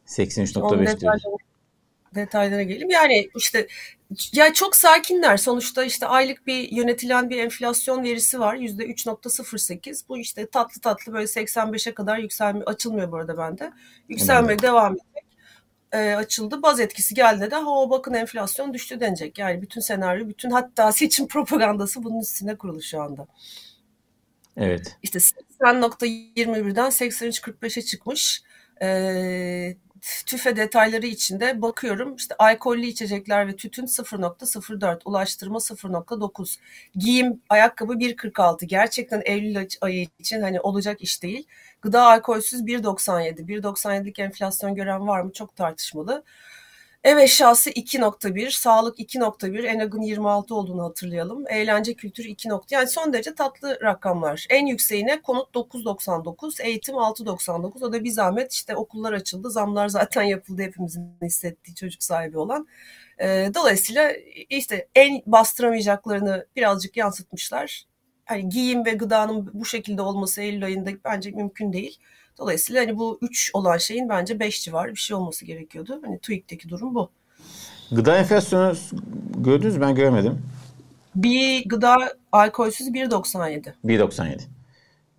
83.5 0.07 1.01
diyoruz 1.01 1.23
detaylara 2.15 2.63
gelelim. 2.63 2.91
Yani 2.91 3.31
işte 3.37 3.67
ya 4.33 4.53
çok 4.53 4.77
sakinler. 4.77 5.37
Sonuçta 5.37 5.85
işte 5.85 6.07
aylık 6.07 6.47
bir 6.47 6.73
yönetilen 6.73 7.31
bir 7.31 7.39
enflasyon 7.39 8.03
verisi 8.05 8.41
var. 8.41 8.55
Yüzde 8.55 8.85
3.08. 8.87 10.09
Bu 10.09 10.19
işte 10.19 10.47
tatlı 10.47 10.81
tatlı 10.81 11.13
böyle 11.13 11.27
85'e 11.27 11.95
kadar 11.95 12.19
yükselme 12.19 12.65
açılmıyor 12.65 13.13
bu 13.13 13.17
arada 13.17 13.39
bende. 13.39 13.73
Yükselmeye 14.09 14.59
devam 14.59 14.93
edecek. 14.93 15.25
E, 15.93 16.15
açıldı. 16.15 16.63
Baz 16.63 16.81
etkisi 16.81 17.15
geldi 17.15 17.51
de 17.51 17.55
ha 17.55 17.91
bakın 17.91 18.15
enflasyon 18.15 18.75
düştü 18.75 19.01
denecek. 19.01 19.39
Yani 19.39 19.63
bütün 19.63 19.81
senaryo, 19.81 20.29
bütün 20.29 20.51
hatta 20.51 20.93
seçim 20.93 21.29
propagandası 21.29 22.05
bunun 22.05 22.21
üstüne 22.21 22.57
kurulu 22.57 22.83
şu 22.83 23.03
anda. 23.03 23.27
Evet. 24.57 24.97
İşte 25.03 25.19
80.21'den 25.19 26.91
83.45'e 26.91 27.83
çıkmış. 27.83 28.43
Ee, 28.83 29.77
tüfe 30.27 30.57
detayları 30.57 31.07
içinde 31.07 31.63
bakıyorum. 31.63 32.17
İşte 32.17 32.35
alkollü 32.39 32.87
içecekler 32.87 33.49
ve 33.49 33.57
tütün 33.57 33.87
0.04, 33.87 35.01
ulaştırma 35.05 35.59
0.9, 35.59 36.59
giyim, 36.97 37.43
ayakkabı 37.49 37.93
1.46. 37.93 38.65
Gerçekten 38.65 39.23
Eylül 39.25 39.67
ayı 39.81 40.07
için 40.19 40.43
hani 40.43 40.61
olacak 40.61 41.03
iş 41.03 41.23
değil. 41.23 41.47
Gıda 41.83 42.03
alkolsüz 42.03 42.63
1.97. 42.63 43.47
1.97'lik 43.47 44.19
enflasyon 44.19 44.75
gören 44.75 45.07
var 45.07 45.21
mı? 45.21 45.33
Çok 45.33 45.57
tartışmalı. 45.57 46.25
Ev 47.05 47.19
eşyası 47.19 47.71
2.1, 47.71 48.51
sağlık 48.51 48.99
2.1, 48.99 49.67
Enag'ın 49.67 50.01
26 50.01 50.55
olduğunu 50.55 50.85
hatırlayalım. 50.85 51.45
Eğlence 51.49 51.95
kültürü 51.95 52.29
2. 52.29 52.49
Yani 52.71 52.89
son 52.89 53.13
derece 53.13 53.35
tatlı 53.35 53.79
rakamlar. 53.83 54.47
En 54.51 54.67
yükseğine 54.67 55.23
konut 55.23 55.55
9.99, 55.55 56.63
eğitim 56.63 56.95
6.99. 56.95 57.85
O 57.85 57.93
da 57.93 58.05
bir 58.05 58.11
zahmet 58.11 58.53
işte 58.53 58.77
okullar 58.77 59.13
açıldı, 59.13 59.51
zamlar 59.51 59.89
zaten 59.89 60.23
yapıldı 60.23 60.63
hepimizin 60.63 61.17
hissettiği 61.23 61.75
çocuk 61.75 62.03
sahibi 62.03 62.39
olan. 62.39 62.67
Dolayısıyla 63.55 64.13
işte 64.51 64.89
en 64.95 65.23
bastıramayacaklarını 65.27 66.47
birazcık 66.57 66.97
yansıtmışlar. 66.97 67.85
Hani 68.25 68.49
giyim 68.49 68.85
ve 68.85 68.91
gıdanın 68.91 69.51
bu 69.53 69.65
şekilde 69.65 70.03
olması 70.03 70.43
Eylül 70.43 70.65
ayında 70.65 70.91
bence 71.05 71.31
mümkün 71.31 71.73
değil. 71.73 71.99
Dolayısıyla 72.39 72.83
hani 72.83 72.99
bu 72.99 73.19
3 73.23 73.51
olan 73.55 73.79
şeyin 73.79 74.09
bence 74.09 74.41
5 74.41 74.65
civarı 74.65 74.91
bir 74.91 75.01
şey 75.01 75.17
olması 75.17 75.45
gerekiyordu. 75.45 76.01
Hani 76.05 76.19
TÜİK'teki 76.19 76.69
durum 76.69 76.95
bu. 76.95 77.11
Gıda 77.93 78.19
enflasyonu 78.19 78.77
gördünüz 79.37 79.77
mü? 79.77 79.81
Ben 79.81 79.95
göremedim. 79.95 80.43
Bir 81.15 81.69
gıda 81.69 81.97
alkolsüz 82.33 82.89
1.97. 82.89 83.73
1.97. 83.85 84.41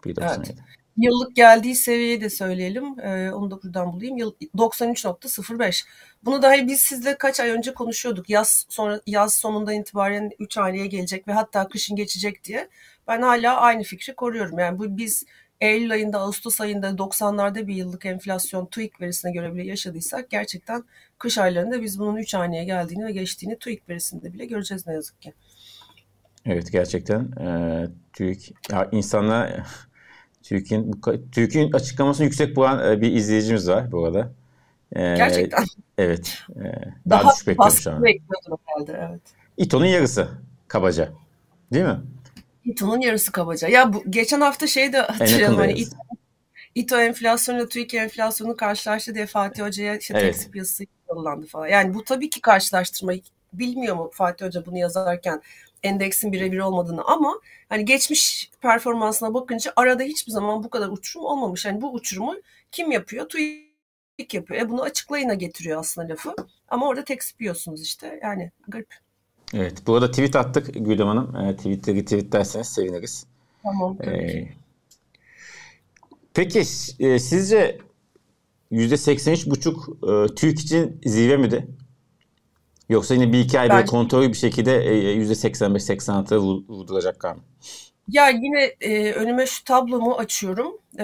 1.97. 0.06 0.36
Evet. 0.36 0.56
Yıllık 0.98 1.36
geldiği 1.36 1.76
seviyeyi 1.76 2.22
de 2.22 2.30
söyleyelim. 2.30 3.00
Ee, 3.00 3.32
onu 3.32 3.52
da 3.52 3.64
buradan 3.64 3.94
bulayım. 3.94 4.18
Yıl 4.18 4.34
93.05. 4.58 5.86
Bunu 6.24 6.42
da 6.42 6.48
hani 6.48 6.68
biz 6.68 6.80
sizle 6.80 7.18
kaç 7.18 7.40
ay 7.40 7.50
önce 7.50 7.74
konuşuyorduk. 7.74 8.30
Yaz 8.30 8.66
sonra 8.70 9.02
yaz 9.08 9.34
sonunda 9.34 9.74
itibaren 9.74 10.32
3 10.40 10.58
haneye 10.58 10.88
gelecek 10.88 11.28
ve 11.28 11.34
hatta 11.34 11.68
kışın 11.68 11.96
geçecek 11.96 12.44
diye. 12.44 12.70
Ben 13.08 13.22
hala 13.22 13.56
aynı 13.58 13.84
fikri 13.84 14.16
koruyorum. 14.16 14.60
Yani 14.60 14.80
bu 14.80 14.98
biz 14.98 15.26
Eylül 15.62 15.92
ayında, 15.92 16.20
Ağustos 16.20 16.62
ayında 16.62 16.90
90'larda 16.90 17.68
bir 17.68 17.76
yıllık 17.76 18.06
enflasyon 18.06 18.66
TÜİK 18.66 19.02
verisine 19.02 19.32
göre 19.32 19.54
bile 19.54 19.64
yaşadıysak 19.64 20.30
gerçekten 20.30 20.84
kış 21.20 21.38
aylarında 21.38 21.82
biz 21.82 22.00
bunun 22.00 22.18
3 22.18 22.34
haneye 22.34 22.64
geldiğini 22.64 23.06
ve 23.06 23.12
geçtiğini 23.12 23.60
TÜİK 23.60 23.90
verisinde 23.90 24.34
bile 24.34 24.46
göreceğiz 24.46 24.88
ne 24.88 24.94
yazık 24.94 25.22
ki. 25.22 25.34
Evet 26.46 26.72
gerçekten 26.72 27.32
e, 27.42 27.88
TÜİK 28.14 28.54
ya 28.72 28.90
insanlar 28.92 29.68
TÜİK'in 30.44 31.02
TÜİK'in 31.32 31.72
açıklamasını 31.72 32.26
yüksek 32.26 32.56
bulan 32.56 32.92
e, 32.92 33.02
bir 33.02 33.12
izleyicimiz 33.12 33.70
var 33.70 33.92
bu 33.92 34.06
arada. 34.06 34.32
E, 34.92 35.00
gerçekten. 35.02 35.66
Evet. 35.98 36.38
E, 36.50 36.64
daha, 37.10 37.24
daha 37.24 37.34
düşük 37.34 37.48
bekliyorum 37.48 37.78
şu 37.78 37.92
an. 37.92 38.04
bekliyordum 38.04 38.58
herhalde 38.66 39.08
evet. 39.10 39.22
İTO'nun 39.58 39.86
yarısı 39.86 40.28
kabaca. 40.68 41.10
Değil 41.74 41.86
mi? 41.86 42.00
İTO'nun 42.66 43.02
yarısı 43.02 43.32
kabaca. 43.32 43.68
Ya 43.68 43.94
bu 43.94 44.04
geçen 44.10 44.42
hafta 44.42 44.68
şey 44.68 44.94
de 44.94 45.00
hatırlayalım. 45.00 45.58
Hani 45.58 45.74
İTO, 45.74 45.98
İTO 46.76 46.98
enflasyonu 46.98 47.70
Türkiye 47.70 48.04
enflasyonu 48.04 48.58
karşılaştı 48.58 49.16
diye 49.16 49.26
Fatih 49.26 49.64
Hoca'ya 49.64 49.98
işte 49.98 50.14
evet. 50.18 50.24
tekstil 50.24 50.52
piyasası 50.52 50.84
yollandı 51.10 51.48
falan. 51.48 51.68
Yani 51.68 51.94
bu 51.94 52.04
tabii 52.04 52.30
ki 52.30 52.42
karşılaştırma 52.42 53.14
bilmiyor 53.54 53.96
mu 53.96 54.12
Fatih 54.14 54.46
Hoca 54.46 54.66
bunu 54.66 54.78
yazarken 54.78 55.42
endeksin 55.84 56.32
birebir 56.32 56.60
olmadığını 56.60 57.04
ama 57.04 57.42
hani 57.70 57.86
geçmiş 57.86 58.52
performansına 58.62 59.34
bakınca 59.34 59.74
arada 59.76 60.04
hiçbir 60.04 60.32
zaman 60.32 60.64
bu 60.64 60.70
kadar 60.70 60.90
uçurum 60.90 61.26
olmamış. 61.26 61.66
Yani 61.66 61.82
bu 61.82 61.94
uçurumu 61.94 62.36
kim 62.72 62.92
yapıyor? 62.92 63.30
TÜİK 63.30 64.34
yapıyor. 64.34 64.62
E 64.62 64.70
bunu 64.70 64.82
açıklayına 64.82 65.34
getiriyor 65.34 65.80
aslında 65.80 66.14
lafı. 66.14 66.36
Ama 66.68 66.88
orada 66.88 67.04
tek 67.04 67.22
işte. 67.82 68.20
Yani 68.24 68.52
garip. 68.68 69.05
Evet. 69.54 69.88
Bu 69.88 69.96
arada 69.96 70.12
tweet 70.12 70.36
attık 70.36 70.74
Gülüm 70.74 71.08
Hanım. 71.08 71.36
E, 71.36 71.56
tweetleri 71.56 72.04
tweetlerseniz 72.04 72.68
seviniriz. 72.68 73.26
Tamam. 73.64 73.98
Ee, 74.04 74.48
peki 76.34 76.60
e, 77.00 77.20
sizce 77.20 77.78
%83,5 78.72 80.32
e, 80.32 80.36
TÜİK 80.36 80.60
için 80.60 81.02
zirve 81.06 81.38
miydi? 81.38 81.68
Yoksa 82.90 83.14
yine 83.14 83.34
bir 83.34 83.40
iki 83.40 83.60
ay 83.60 83.70
Bence... 83.70 83.86
kontrollü 83.86 84.30
bir 84.30 84.38
şekilde 84.38 84.76
e, 84.76 85.18
%85-86'a 85.18 86.38
vurduracaklar 86.40 87.36
mı? 87.36 87.42
Ya 88.08 88.30
yine 88.30 88.64
e, 88.82 89.12
önüme 89.12 89.46
şu 89.46 89.64
tablomu 89.64 90.14
açıyorum. 90.14 90.78
E, 91.00 91.04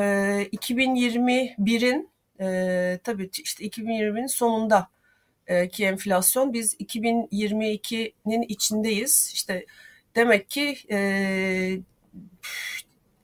2021'in 0.53 2.09
e, 2.39 2.99
tabii 3.03 3.29
işte 3.43 3.65
2020'nin 3.65 4.27
sonunda 4.27 4.77
e, 4.77 5.00
ki 5.71 5.85
enflasyon 5.85 6.53
biz 6.53 6.75
2022'nin 6.75 8.41
içindeyiz. 8.41 9.31
İşte 9.33 9.65
demek 10.15 10.49
ki 10.49 10.77
e, 10.91 11.79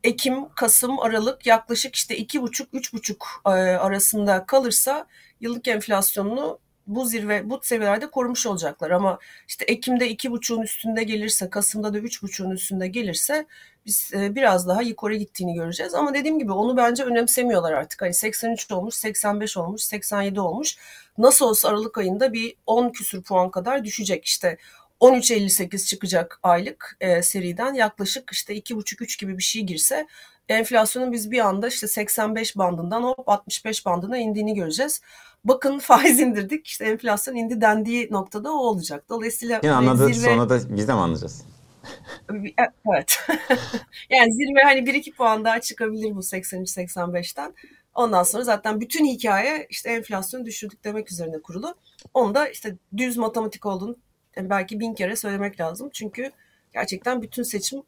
Ekim, 0.04 0.50
Kasım, 0.50 1.00
Aralık 1.00 1.46
yaklaşık 1.46 1.96
işte 1.96 2.18
iki 2.18 2.42
buçuk, 2.42 2.70
üç 2.74 2.94
buçuk 2.94 3.28
e, 3.46 3.50
arasında 3.50 4.46
kalırsa 4.46 5.08
yıllık 5.42 5.68
enflasyonunu 5.68 6.60
bu 6.88 7.06
zirve, 7.06 7.50
bu 7.50 7.60
seviyelerde 7.64 8.12
korumuş 8.12 8.46
olacaklar. 8.46 8.92
Ama 8.92 9.20
işte 9.48 9.66
Ekim'de 9.66 10.10
iki 10.10 10.32
buçuğun 10.32 10.62
üstünde 10.62 11.04
gelirse, 11.04 11.50
Kasım'da 11.50 11.94
da 11.94 12.00
üç 12.00 12.24
buçuğun 12.24 12.52
üstünde 12.52 12.88
gelirse 12.88 13.46
biz 13.88 14.12
e, 14.14 14.36
biraz 14.36 14.68
daha 14.68 14.82
yukarı 14.82 15.16
gittiğini 15.16 15.54
göreceğiz. 15.54 15.94
Ama 15.94 16.14
dediğim 16.14 16.40
gibi 16.40 16.52
onu 16.52 16.78
bence 16.78 17.04
önemsemiyorlar 17.04 17.74
artık. 17.74 18.02
Hani 18.02 18.14
83 18.14 18.72
olmuş, 18.72 18.96
85 18.96 19.58
olmuş, 19.58 19.82
87 19.82 20.42
olmuş. 20.42 20.78
Nasıl 21.18 21.46
olsa 21.46 21.70
Aralık 21.70 21.98
ayında 21.98 22.34
bir 22.34 22.56
10 22.66 22.90
küsür 22.90 23.24
puan 23.24 23.52
kadar 23.52 23.86
düşecek. 23.86 24.26
İşte 24.26 24.58
13.58 25.02 25.86
çıkacak 25.86 26.40
aylık 26.44 26.98
e, 27.00 27.22
seriden 27.22 27.74
yaklaşık 27.74 28.32
işte 28.32 28.58
2,5-3 28.58 29.20
gibi 29.20 29.38
bir 29.38 29.44
şey 29.44 29.64
girse 29.64 30.08
enflasyonun 30.50 31.12
biz 31.12 31.32
bir 31.32 31.40
anda 31.40 31.68
işte 31.68 31.88
85 31.88 32.58
bandından 32.58 33.04
hop 33.04 33.30
65 33.30 33.86
bandına 33.86 34.18
indiğini 34.18 34.56
göreceğiz. 34.56 35.02
Bakın 35.44 35.80
faiz 35.80 36.20
indirdik 36.20 36.68
işte 36.68 36.86
enflasyon 36.86 37.36
indi 37.36 37.62
dendiği 37.62 38.08
noktada 38.12 38.52
o 38.52 38.58
olacak. 38.58 39.04
Dolayısıyla 39.10 39.60
Yine 39.64 39.74
anladı 39.74 40.14
zirve... 40.14 40.26
sonra 40.26 40.50
da 40.50 40.60
biz 40.70 40.88
de 40.88 40.94
mi 40.94 41.00
anlayacağız? 41.00 41.44
E, 42.34 42.66
evet. 42.94 43.20
yani 44.10 44.34
zirve 44.34 44.64
hani 44.64 44.80
1-2 44.80 45.12
puan 45.12 45.46
daha 45.46 45.62
çıkabilir 45.62 46.16
bu 46.16 46.20
83-85'ten. 46.20 47.54
Ondan 47.96 48.24
sonra 48.24 48.44
zaten 48.44 48.82
bütün 48.82 49.06
hikaye 49.06 49.68
işte 49.70 49.90
enflasyonu 49.90 50.46
düşürdük 50.46 50.84
demek 50.84 51.12
üzerine 51.12 51.42
kurulu. 51.42 51.76
Onu 52.14 52.36
da 52.36 52.48
işte 52.48 52.76
düz 52.98 53.18
matematik 53.18 53.66
olduğunu 53.66 53.96
belki 54.38 54.80
bin 54.80 54.94
kere 54.94 55.16
söylemek 55.16 55.60
lazım. 55.60 55.90
Çünkü 55.94 56.32
gerçekten 56.74 57.22
bütün 57.22 57.44
seçim 57.44 57.84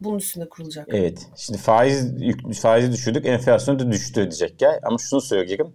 bunun 0.00 0.18
üstünde 0.18 0.48
kurulacak. 0.48 0.86
Evet. 0.90 1.26
Şimdi 1.36 1.58
faiz 1.58 2.12
faizi 2.60 2.92
düşürdük, 2.92 3.26
enflasyon 3.26 3.78
da 3.78 3.92
düştü 3.92 4.14
diyecek 4.14 4.62
ya. 4.62 4.80
Ama 4.82 4.98
şunu 4.98 5.20
söyleyeyim. 5.20 5.72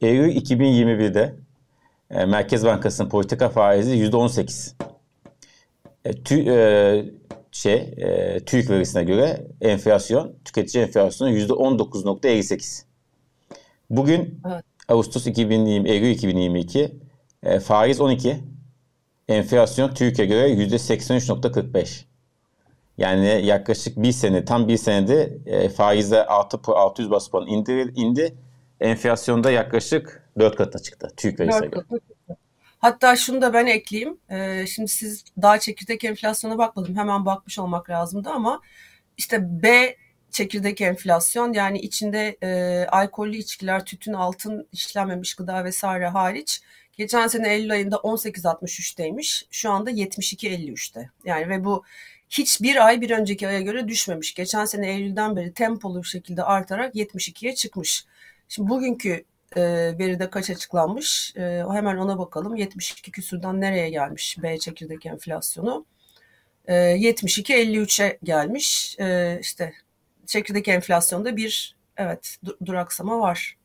Eylül 0.00 0.36
2021'de 0.36 1.34
e, 2.10 2.26
Merkez 2.26 2.64
Bankası'nın 2.64 3.08
politika 3.08 3.48
faizi 3.48 3.90
%18. 3.90 4.74
E, 6.06 6.12
tü, 6.12 6.50
e, 6.50 7.04
şey, 7.52 7.74
e, 7.74 8.40
TÜİK 8.40 8.70
verisine 8.70 9.04
göre 9.04 9.46
enflasyon, 9.60 10.34
tüketici 10.44 10.84
enflasyonu 10.84 11.30
%19.58. 11.32 12.84
Bugün 13.90 14.40
evet. 14.52 14.64
Ağustos 14.88 15.26
2020, 15.26 15.90
Eylül 15.90 16.10
2022 16.10 16.92
e, 17.42 17.60
faiz 17.60 18.00
12. 18.00 18.36
Enflasyon 19.28 19.94
TÜİK'e 19.94 20.26
göre 20.26 20.48
%83.45. 20.48 22.04
Yani 22.98 23.46
yaklaşık 23.46 24.02
bir 24.02 24.12
sene, 24.12 24.44
tam 24.44 24.68
bir 24.68 24.76
senede 24.76 25.38
e, 25.46 25.68
faizde 25.68 26.26
6, 26.26 26.72
600 26.72 27.10
bas 27.10 27.28
puan 27.28 27.46
indi, 27.46 27.92
indi. 27.96 28.34
Enflasyonda 28.80 29.50
yaklaşık 29.50 30.22
4 30.38 30.56
katına 30.56 30.82
çıktı 30.82 31.08
TÜİK 31.16 31.40
verisine 31.40 31.66
göre. 31.66 31.84
Hatta 32.86 33.16
şunu 33.16 33.42
da 33.42 33.52
ben 33.52 33.66
ekleyeyim. 33.66 34.18
Ee, 34.30 34.66
şimdi 34.66 34.88
siz 34.88 35.24
daha 35.42 35.60
çekirdek 35.60 36.04
enflasyona 36.04 36.58
bakmadım. 36.58 36.96
Hemen 36.96 37.26
bakmış 37.26 37.58
olmak 37.58 37.90
lazımdı 37.90 38.30
ama 38.30 38.60
işte 39.16 39.62
B 39.62 39.96
çekirdek 40.30 40.80
enflasyon 40.80 41.52
yani 41.52 41.78
içinde 41.78 42.36
e, 42.42 42.86
alkollü 42.86 43.36
içkiler, 43.36 43.84
tütün, 43.84 44.12
altın, 44.12 44.68
işlenmemiş 44.72 45.34
gıda 45.34 45.64
vesaire 45.64 46.06
hariç 46.06 46.60
geçen 46.92 47.26
sene 47.26 47.54
Eylül 47.54 47.72
ayında 47.72 47.96
18.63'teymiş. 47.96 49.46
Şu 49.50 49.70
anda 49.70 49.90
72.53'te. 49.90 51.10
Yani 51.24 51.48
ve 51.48 51.64
bu 51.64 51.84
hiçbir 52.30 52.86
ay 52.86 53.00
bir 53.00 53.10
önceki 53.10 53.48
aya 53.48 53.60
göre 53.60 53.88
düşmemiş. 53.88 54.34
Geçen 54.34 54.64
sene 54.64 54.90
Eylül'den 54.90 55.36
beri 55.36 55.52
tempolu 55.52 56.02
bir 56.02 56.08
şekilde 56.08 56.42
artarak 56.42 56.94
72'ye 56.94 57.54
çıkmış. 57.54 58.04
Şimdi 58.48 58.70
bugünkü 58.70 59.24
e, 59.56 59.62
veride 59.98 60.30
kaç 60.30 60.50
açıklanmış? 60.50 61.36
E, 61.36 61.64
hemen 61.72 61.96
ona 61.96 62.18
bakalım. 62.18 62.56
72 62.56 63.10
küsurdan 63.10 63.60
nereye 63.60 63.90
gelmiş 63.90 64.36
B 64.42 64.58
çekirdek 64.58 65.06
enflasyonu? 65.06 65.86
E, 66.66 66.74
72-53'e 66.74 68.18
gelmiş. 68.22 68.96
E, 69.00 69.38
işte 69.40 69.72
çekirdek 70.26 70.68
enflasyonda 70.68 71.36
bir 71.36 71.76
evet 71.96 72.38
duraksama 72.66 73.20
var 73.20 73.56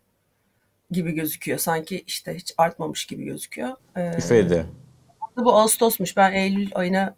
gibi 0.92 1.12
gözüküyor. 1.12 1.58
Sanki 1.58 2.04
işte 2.08 2.36
hiç 2.36 2.54
artmamış 2.58 3.06
gibi 3.06 3.26
gözüküyor. 3.26 3.76
İfade. 4.18 4.66
Bu 5.38 5.56
Ağustos'muş. 5.56 6.18
Ben 6.18 6.34
Eylül 6.34 6.70
ayına 6.76 7.16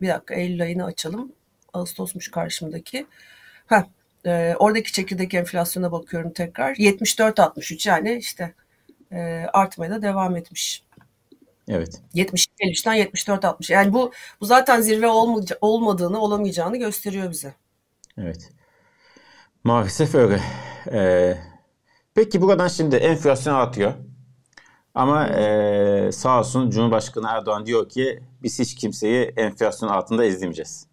bir 0.00 0.08
dakika 0.08 0.34
Eylül 0.34 0.62
ayını 0.62 0.84
açalım. 0.84 1.32
Ağustos'muş 1.72 2.30
karşımdaki. 2.30 3.06
Heh, 3.66 3.82
e, 4.26 4.54
oradaki 4.58 4.92
çekirdek 4.92 5.34
enflasyona 5.34 5.92
bakıyorum 5.92 6.32
tekrar. 6.32 6.74
74-63 6.74 7.88
yani 7.88 8.16
işte 8.16 8.54
e, 9.12 9.46
artmaya 9.52 9.90
da 9.90 10.02
devam 10.02 10.36
etmiş. 10.36 10.84
Evet. 11.68 12.00
70-53'ten 12.14 12.96
74-60. 12.96 13.72
Yani 13.72 13.92
bu 13.92 14.12
bu 14.40 14.46
zaten 14.46 14.80
zirve 14.80 15.08
olmadığını, 15.60 16.20
olamayacağını 16.20 16.76
gösteriyor 16.76 17.30
bize. 17.30 17.54
Evet. 18.18 18.50
Maalesef 19.64 20.14
öyle. 20.14 20.40
Ee, 20.92 21.36
peki 22.14 22.40
buradan 22.40 22.68
şimdi 22.68 22.96
enflasyon 22.96 23.54
artıyor. 23.54 23.92
Ama 24.94 25.28
e, 25.28 26.12
sağ 26.12 26.38
olsun 26.38 26.70
Cumhurbaşkanı 26.70 27.26
Erdoğan 27.28 27.66
diyor 27.66 27.88
ki 27.88 28.22
biz 28.42 28.58
hiç 28.58 28.74
kimseyi 28.74 29.24
enflasyon 29.36 29.88
altında 29.88 30.24
ezdirmeyeceğiz. 30.24 30.86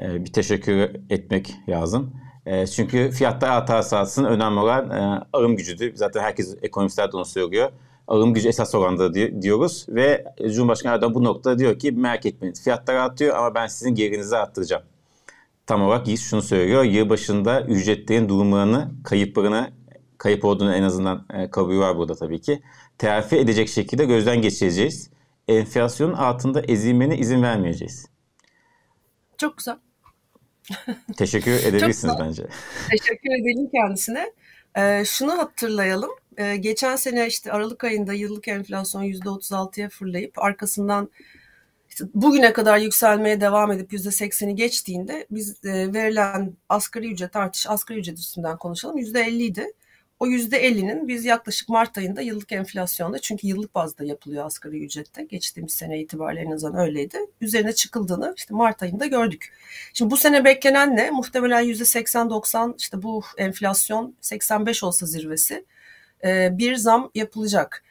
E, 0.00 0.24
bir 0.24 0.32
teşekkür 0.32 0.90
etmek 1.10 1.54
lazım. 1.68 2.12
E, 2.46 2.66
çünkü 2.66 3.10
fiyatlar 3.10 3.48
artarsa 3.50 3.98
artsın 3.98 4.24
önemli 4.24 4.60
olan 4.60 4.90
e, 4.90 5.24
alım 5.32 5.56
gücüdür. 5.56 5.94
Zaten 5.94 6.20
herkes 6.20 6.56
ekonomistler 6.62 7.12
de 7.12 7.16
onu 7.16 7.24
söylüyor. 7.24 7.70
Alım 8.08 8.34
gücü 8.34 8.48
esas 8.48 8.74
oranda 8.74 9.14
diyoruz 9.42 9.86
ve 9.88 10.24
Cumhurbaşkanı 10.54 10.94
Erdoğan 10.94 11.14
bu 11.14 11.24
noktada 11.24 11.58
diyor 11.58 11.78
ki 11.78 11.92
merak 11.92 12.26
etmeyin 12.26 12.54
fiyatlar 12.54 12.94
artıyor 12.94 13.36
ama 13.36 13.54
ben 13.54 13.66
sizin 13.66 13.94
gelirinizi 13.94 14.36
arttıracağım. 14.36 14.82
Tam 15.66 15.82
olarak 15.82 16.06
şunu 16.18 16.42
söylüyor. 16.42 16.84
Yıl 16.84 17.08
başında 17.08 17.62
ücretlerin 17.62 18.28
durumlarını, 18.28 18.90
kayıplarını, 19.04 19.70
kayıp 20.18 20.44
olduğunu 20.44 20.74
en 20.74 20.82
azından 20.82 21.26
e, 21.34 21.50
kabul 21.50 21.78
var 21.78 21.96
burada 21.96 22.14
tabii 22.14 22.40
ki. 22.40 22.62
Telafi 22.98 23.36
edecek 23.36 23.68
şekilde 23.68 24.04
gözden 24.04 24.42
geçireceğiz. 24.42 25.10
Enflasyonun 25.48 26.12
altında 26.12 26.60
ezilmene 26.60 27.18
izin 27.18 27.42
vermeyeceğiz. 27.42 28.06
Çok 29.38 29.58
güzel. 29.58 29.76
Teşekkür 31.16 31.50
edebilirsiniz 31.50 32.14
bence. 32.20 32.46
Teşekkür 32.90 33.30
edelim 33.30 33.70
kendisine. 33.74 34.32
Ee, 34.76 35.04
şunu 35.04 35.38
hatırlayalım. 35.38 36.10
Ee, 36.36 36.56
geçen 36.56 36.96
sene 36.96 37.26
işte 37.26 37.52
Aralık 37.52 37.84
ayında 37.84 38.12
yıllık 38.12 38.48
enflasyon 38.48 39.02
%36'ya 39.02 39.88
fırlayıp 39.88 40.38
arkasından 40.38 41.10
işte 41.88 42.04
bugüne 42.14 42.52
kadar 42.52 42.78
yükselmeye 42.78 43.40
devam 43.40 43.72
edip 43.72 43.92
%80'i 43.92 44.54
geçtiğinde 44.54 45.26
biz 45.30 45.64
e, 45.64 45.92
verilen 45.92 46.52
asgari 46.68 47.12
ücret 47.12 47.36
artış, 47.36 47.66
asgari 47.66 47.98
ücret 47.98 48.18
üstünden 48.18 48.56
konuşalım 48.56 48.98
%50 48.98 49.42
idi. 49.42 49.72
O 50.20 50.26
%50'nin 50.26 51.08
biz 51.08 51.24
yaklaşık 51.24 51.68
Mart 51.68 51.98
ayında 51.98 52.20
yıllık 52.20 52.52
enflasyonda 52.52 53.18
çünkü 53.18 53.46
yıllık 53.46 53.74
bazda 53.74 54.04
yapılıyor 54.04 54.46
asgari 54.46 54.84
ücrette. 54.84 55.22
Geçtiğimiz 55.22 55.72
sene 55.72 56.00
itibariyle 56.00 56.40
en 56.40 56.76
öyleydi. 56.76 57.18
Üzerine 57.40 57.72
çıkıldığını 57.72 58.34
işte 58.36 58.54
Mart 58.54 58.82
ayında 58.82 59.06
gördük. 59.06 59.52
Şimdi 59.94 60.10
bu 60.10 60.16
sene 60.16 60.44
beklenen 60.44 60.96
ne? 60.96 61.10
Muhtemelen 61.10 61.64
%80-90 61.64 62.74
işte 62.78 63.02
bu 63.02 63.22
enflasyon 63.38 64.14
85 64.20 64.84
olsa 64.84 65.06
zirvesi 65.06 65.64
bir 66.50 66.76
zam 66.76 67.10
yapılacak. 67.14 67.84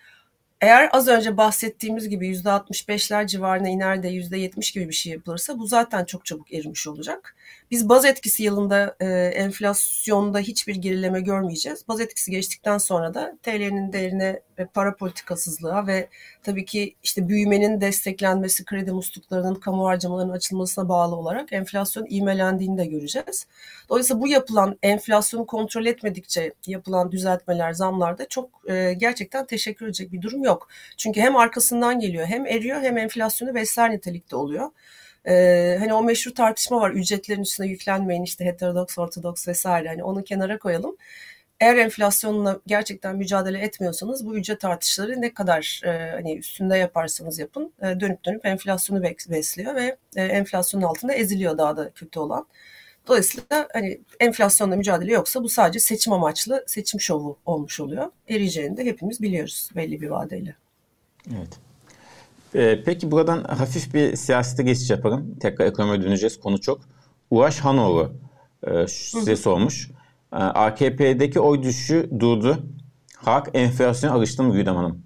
Eğer 0.61 0.89
az 0.91 1.07
önce 1.07 1.37
bahsettiğimiz 1.37 2.09
gibi 2.09 2.27
%65'ler 2.27 3.27
civarına 3.27 3.69
iner 3.69 4.03
de 4.03 4.09
%70 4.09 4.73
gibi 4.73 4.89
bir 4.89 4.93
şey 4.93 5.13
yapılırsa 5.13 5.59
bu 5.59 5.67
zaten 5.67 6.05
çok 6.05 6.25
çabuk 6.25 6.53
erimiş 6.53 6.87
olacak. 6.87 7.35
Biz 7.71 7.89
baz 7.89 8.05
etkisi 8.05 8.43
yılında 8.43 8.95
e, 8.99 9.05
enflasyonda 9.35 10.39
hiçbir 10.39 10.75
gerileme 10.75 11.21
görmeyeceğiz. 11.21 11.87
Baz 11.87 12.01
etkisi 12.01 12.31
geçtikten 12.31 12.77
sonra 12.77 13.13
da 13.13 13.37
TL'nin 13.43 13.93
değerine 13.93 14.39
ve 14.59 14.65
para 14.65 14.95
politikasızlığa 14.95 15.87
ve 15.87 16.09
tabii 16.43 16.65
ki 16.65 16.95
işte 17.03 17.27
büyümenin 17.27 17.81
desteklenmesi, 17.81 18.65
kredi 18.65 18.91
musluklarının, 18.91 19.55
kamu 19.55 19.85
harcamalarının 19.85 20.33
açılmasına 20.33 20.89
bağlı 20.89 21.15
olarak 21.15 21.53
enflasyon 21.53 22.07
imelendiğini 22.09 22.77
de 22.77 22.85
göreceğiz. 22.85 23.47
Dolayısıyla 23.89 24.21
bu 24.21 24.27
yapılan 24.27 24.77
enflasyonu 24.83 25.45
kontrol 25.45 25.85
etmedikçe 25.85 26.53
yapılan 26.67 27.11
düzeltmeler, 27.11 27.73
zamlar 27.73 28.17
da 28.17 28.27
çok 28.27 28.49
e, 28.69 28.93
gerçekten 28.93 29.45
teşekkür 29.45 29.85
edecek 29.85 30.11
bir 30.11 30.21
durum 30.21 30.43
yok. 30.43 30.67
Çünkü 30.97 31.21
hem 31.21 31.35
arkasından 31.35 31.99
geliyor, 31.99 32.25
hem 32.25 32.45
eriyor 32.45 32.81
hem 32.81 32.97
enflasyonu 32.97 33.55
besler 33.55 33.91
nitelikte 33.91 34.35
oluyor. 34.35 34.69
Ee, 35.27 35.75
hani 35.79 35.93
o 35.93 36.03
meşhur 36.03 36.31
tartışma 36.31 36.81
var 36.81 36.91
ücretlerin 36.91 37.41
üstüne 37.41 37.67
yüklenmeyin 37.67 38.23
işte 38.23 38.45
heterodoks, 38.45 38.97
ortodoks 38.97 39.47
vesaire 39.47 39.87
hani 39.87 40.03
onu 40.03 40.23
kenara 40.23 40.59
koyalım. 40.59 40.95
Eğer 41.59 41.75
enflasyonla 41.75 42.59
gerçekten 42.67 43.15
mücadele 43.15 43.59
etmiyorsanız 43.59 44.25
bu 44.25 44.37
ücret 44.37 44.65
artışları 44.65 45.21
ne 45.21 45.33
kadar 45.33 45.81
e, 45.85 46.11
hani 46.11 46.37
üstünde 46.37 46.77
yaparsanız 46.77 47.39
yapın 47.39 47.73
e, 47.81 47.99
dönüp 47.99 48.25
dönüp 48.25 48.45
enflasyonu 48.45 49.03
besliyor 49.03 49.75
ve 49.75 49.97
e, 50.15 50.23
enflasyonun 50.23 50.85
altında 50.85 51.13
eziliyor 51.13 51.57
daha 51.57 51.77
da 51.77 51.89
kötü 51.89 52.19
olan. 52.19 52.47
Dolayısıyla 53.07 53.67
hani 53.73 54.01
enflasyonla 54.19 54.75
mücadele 54.75 55.13
yoksa 55.13 55.43
bu 55.43 55.49
sadece 55.49 55.79
seçim 55.79 56.13
amaçlı 56.13 56.63
seçim 56.67 56.99
şovu 56.99 57.37
olmuş 57.45 57.79
oluyor. 57.79 58.11
Eriyeceğini 58.27 58.77
de 58.77 58.85
hepimiz 58.85 59.21
biliyoruz 59.21 59.69
belli 59.75 60.01
bir 60.01 60.09
vadeyle. 60.09 60.55
Evet. 61.37 61.68
Ee, 62.55 62.83
peki 62.85 63.11
buradan 63.11 63.43
hafif 63.43 63.93
bir 63.93 64.15
siyasete 64.15 64.63
geçiş 64.63 64.89
yapalım. 64.89 65.35
Tekrar 65.39 65.65
ekonomiye 65.65 66.01
döneceğiz. 66.03 66.39
Konu 66.39 66.61
çok. 66.61 66.81
Ulaş 67.29 67.59
Hanoğlu 67.59 68.13
e, 68.67 68.87
size 68.87 69.35
sormuş. 69.35 69.91
E, 70.33 70.35
AKP'deki 70.35 71.39
oy 71.39 71.63
düşüşü 71.63 72.09
durdu. 72.19 72.57
Halk 73.17 73.49
enflasyona 73.53 74.13
alıştı 74.13 74.43
mı 74.43 74.53
Güdem 74.53 74.75
Hanım? 74.75 75.03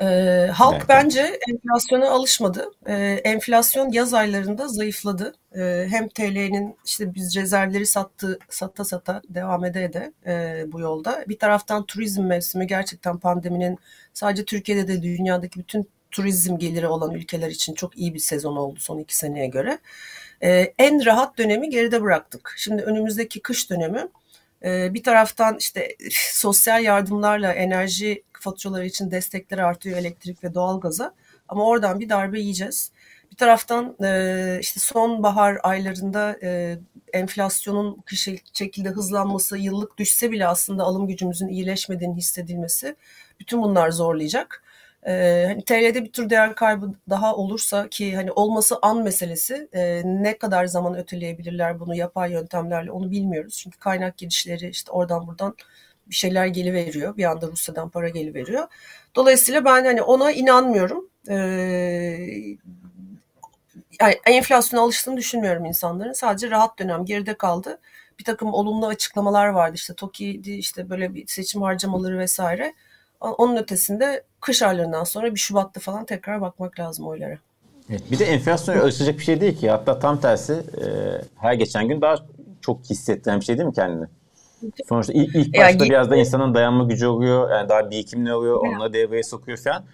E, 0.00 0.06
halk 0.52 0.72
Derken. 0.72 0.88
bence 0.88 1.40
enflasyona 1.50 2.10
alışmadı. 2.10 2.70
E, 2.86 2.94
enflasyon 3.24 3.92
yaz 3.92 4.14
aylarında 4.14 4.68
zayıfladı. 4.68 5.34
E, 5.56 5.86
hem 5.90 6.08
TL'nin 6.08 6.76
işte 6.84 7.14
biz 7.14 7.36
rezervleri 7.36 7.86
sattı, 7.86 8.38
sata 8.48 8.84
sata 8.84 9.22
devam 9.28 9.64
ede 9.64 9.92
de 9.92 10.12
e, 10.26 10.64
bu 10.72 10.80
yolda. 10.80 11.24
Bir 11.28 11.38
taraftan 11.38 11.86
turizm 11.86 12.22
mevsimi 12.22 12.66
gerçekten 12.66 13.18
pandeminin 13.18 13.78
sadece 14.14 14.44
Türkiye'de 14.44 14.88
de 14.88 15.02
dünyadaki 15.02 15.58
bütün 15.60 15.88
turizm 16.10 16.58
geliri 16.58 16.86
olan 16.86 17.14
ülkeler 17.14 17.48
için 17.48 17.74
çok 17.74 17.98
iyi 17.98 18.14
bir 18.14 18.18
sezon 18.18 18.56
oldu 18.56 18.80
son 18.80 18.98
iki 18.98 19.16
seneye 19.16 19.46
göre. 19.46 19.78
E, 20.42 20.74
en 20.78 21.06
rahat 21.06 21.38
dönemi 21.38 21.70
geride 21.70 22.02
bıraktık. 22.02 22.54
Şimdi 22.56 22.82
önümüzdeki 22.82 23.40
kış 23.40 23.70
dönemi 23.70 24.08
e, 24.64 24.94
bir 24.94 25.02
taraftan 25.02 25.56
işte 25.58 25.96
sosyal 26.32 26.84
yardımlarla 26.84 27.52
enerji 27.52 28.22
faturaları 28.44 28.86
için 28.86 29.10
destekler 29.10 29.58
artıyor 29.58 29.98
elektrik 29.98 30.44
ve 30.44 30.54
doğalgaza. 30.54 31.14
Ama 31.48 31.66
oradan 31.66 32.00
bir 32.00 32.08
darbe 32.08 32.40
yiyeceğiz. 32.40 32.92
Bir 33.32 33.36
taraftan 33.36 33.96
e, 34.04 34.58
işte 34.60 34.80
sonbahar 34.80 35.58
aylarında 35.62 36.36
e, 36.42 36.78
enflasyonun 37.12 38.02
kış 38.06 38.28
şekilde 38.52 38.88
hızlanması, 38.88 39.58
yıllık 39.58 39.98
düşse 39.98 40.30
bile 40.30 40.46
aslında 40.46 40.82
alım 40.84 41.06
gücümüzün 41.08 41.48
iyileşmediğini 41.48 42.16
hissedilmesi 42.16 42.96
bütün 43.40 43.62
bunlar 43.62 43.90
zorlayacak. 43.90 44.62
Ee, 45.06 45.44
hani 45.48 45.64
TL'de 45.64 46.04
bir 46.04 46.12
tür 46.12 46.30
değer 46.30 46.54
kaybı 46.54 46.94
daha 47.10 47.36
olursa 47.36 47.88
ki 47.88 48.16
hani 48.16 48.32
olması 48.32 48.76
an 48.82 49.02
meselesi 49.02 49.68
e, 49.72 50.02
ne 50.04 50.38
kadar 50.38 50.66
zaman 50.66 50.94
öteleyebilirler 50.96 51.80
bunu 51.80 51.94
yapay 51.94 52.32
yöntemlerle 52.32 52.90
onu 52.90 53.10
bilmiyoruz. 53.10 53.58
Çünkü 53.62 53.78
kaynak 53.78 54.16
girişleri 54.16 54.68
işte 54.68 54.92
oradan 54.92 55.26
buradan 55.26 55.56
bir 56.06 56.14
şeyler 56.14 56.46
geliveriyor. 56.46 57.16
Bir 57.16 57.24
anda 57.24 57.46
Rusya'dan 57.46 57.88
para 57.88 58.08
geliveriyor. 58.08 58.68
Dolayısıyla 59.14 59.64
ben 59.64 59.84
hani 59.84 60.02
ona 60.02 60.32
inanmıyorum. 60.32 61.08
Ee, 61.28 61.34
yani 64.00 64.14
enflasyona 64.26 64.82
alıştığını 64.82 65.16
düşünmüyorum 65.16 65.64
insanların. 65.64 66.12
Sadece 66.12 66.50
rahat 66.50 66.78
dönem 66.78 67.04
geride 67.04 67.34
kaldı. 67.34 67.78
Bir 68.18 68.24
takım 68.24 68.54
olumlu 68.54 68.86
açıklamalar 68.86 69.48
vardı. 69.48 69.74
İşte 69.74 69.94
TOKİ'di 69.94 70.52
işte 70.52 70.90
böyle 70.90 71.14
bir 71.14 71.26
seçim 71.26 71.62
harcamaları 71.62 72.18
vesaire. 72.18 72.74
Onun 73.20 73.56
ötesinde 73.56 74.24
kış 74.40 74.62
aylarından 74.62 75.04
sonra 75.04 75.34
bir 75.34 75.40
Şubat'ta 75.40 75.80
falan 75.80 76.04
tekrar 76.04 76.40
bakmak 76.40 76.80
lazım 76.80 77.06
oylara. 77.06 77.38
Evet, 77.90 78.02
bir 78.10 78.18
de 78.18 78.24
enflasyon 78.24 78.78
ölçecek 78.78 79.18
bir 79.18 79.24
şey 79.24 79.40
değil 79.40 79.58
ki. 79.58 79.70
Hatta 79.70 79.98
tam 79.98 80.20
tersi 80.20 80.52
e, 80.52 80.86
her 81.36 81.54
geçen 81.54 81.88
gün 81.88 82.00
daha 82.00 82.16
çok 82.60 82.84
hissettiren 82.84 83.40
bir 83.40 83.44
şey 83.44 83.58
değil 83.58 83.68
mi 83.68 83.74
kendini? 83.74 84.06
Sonuçta 84.88 85.12
ilk, 85.12 85.34
ilk 85.34 85.54
başta 85.54 85.84
yani, 85.84 85.90
biraz 85.90 86.10
da 86.10 86.16
insanın 86.16 86.54
dayanma 86.54 86.84
gücü 86.84 87.06
oluyor. 87.06 87.50
Yani 87.50 87.68
daha 87.68 87.90
birikimli 87.90 88.34
oluyor. 88.34 88.56
Onları 88.56 88.92
devreye 88.92 89.22
sokuyor 89.22 89.58
falan. 89.58 89.84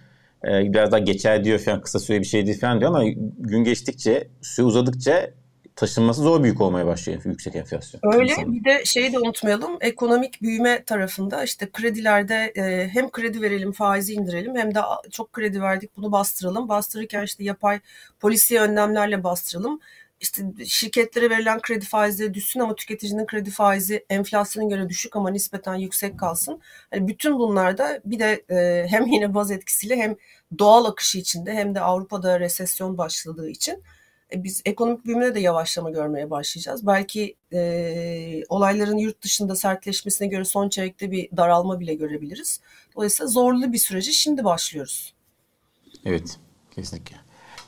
Ee, 0.45 0.73
biraz 0.73 0.91
daha 0.91 0.99
geçer 0.99 1.43
diyor 1.43 1.59
falan. 1.59 1.81
Kısa 1.81 1.99
süre 1.99 2.19
bir 2.19 2.25
şey 2.25 2.45
değil 2.45 2.59
falan 2.59 2.79
diyor 2.79 2.95
ama 2.95 3.03
gün 3.39 3.63
geçtikçe, 3.63 4.27
süre 4.41 4.65
uzadıkça 4.65 5.31
taşınması 5.75 6.21
zor 6.21 6.43
büyük 6.43 6.61
olmaya 6.61 6.85
başlıyor 6.85 7.21
yüksek 7.25 7.55
enflasyon. 7.55 8.01
Öyle 8.13 8.31
insanın. 8.31 8.53
bir 8.53 8.63
de 8.63 8.85
şeyi 8.85 9.13
de 9.13 9.19
unutmayalım 9.19 9.77
ekonomik 9.81 10.41
büyüme 10.41 10.83
tarafında 10.83 11.43
işte 11.43 11.69
kredilerde 11.73 12.53
e, 12.55 12.89
hem 12.93 13.11
kredi 13.11 13.41
verelim 13.41 13.71
faizi 13.71 14.13
indirelim 14.13 14.55
hem 14.55 14.75
de 14.75 14.79
çok 15.11 15.33
kredi 15.33 15.61
verdik 15.61 15.97
bunu 15.97 16.11
bastıralım. 16.11 16.69
Bastırırken 16.69 17.23
işte 17.23 17.43
yapay 17.43 17.79
polisiye 18.19 18.61
önlemlerle 18.61 19.23
bastıralım. 19.23 19.79
İşte 20.21 20.43
şirketlere 20.65 21.29
verilen 21.29 21.61
kredi 21.61 21.85
faizleri 21.85 22.33
düşsün 22.33 22.59
ama 22.59 22.75
tüketicinin 22.75 23.25
kredi 23.25 23.51
faizi 23.51 24.05
enflasyona 24.09 24.69
göre 24.69 24.89
düşük 24.89 25.15
ama 25.15 25.29
nispeten 25.29 25.75
yüksek 25.75 26.19
kalsın. 26.19 26.61
Yani 26.93 27.07
bütün 27.07 27.39
bunlarda 27.39 28.01
bir 28.05 28.19
de 28.19 28.45
e, 28.49 28.87
hem 28.87 29.07
yine 29.07 29.33
baz 29.33 29.51
etkisiyle 29.51 29.95
hem 29.95 30.15
doğal 30.59 30.85
akışı 30.85 31.17
içinde 31.17 31.53
hem 31.53 31.75
de 31.75 31.81
Avrupa'da 31.81 32.39
resesyon 32.39 32.97
başladığı 32.97 33.49
için 33.49 33.83
E, 34.33 34.43
biz 34.43 34.61
ekonomik 34.65 35.05
büyümede 35.05 35.35
de 35.35 35.39
yavaşlama 35.39 35.89
görmeye 35.89 36.29
başlayacağız. 36.29 36.87
Belki 36.87 37.35
e, 37.53 38.43
olayların 38.49 38.97
yurt 38.97 39.21
dışında 39.21 39.55
sertleşmesine 39.55 40.27
göre 40.27 40.45
son 40.45 40.69
çeyrekte 40.69 41.11
bir 41.11 41.29
daralma 41.37 41.79
bile 41.79 41.93
görebiliriz. 41.93 42.59
Dolayısıyla 42.95 43.27
zorlu 43.27 43.73
bir 43.73 43.77
süreci 43.77 44.13
şimdi 44.13 44.43
başlıyoruz. 44.43 45.13
Evet, 46.05 46.39
kesinlikle. 46.75 47.15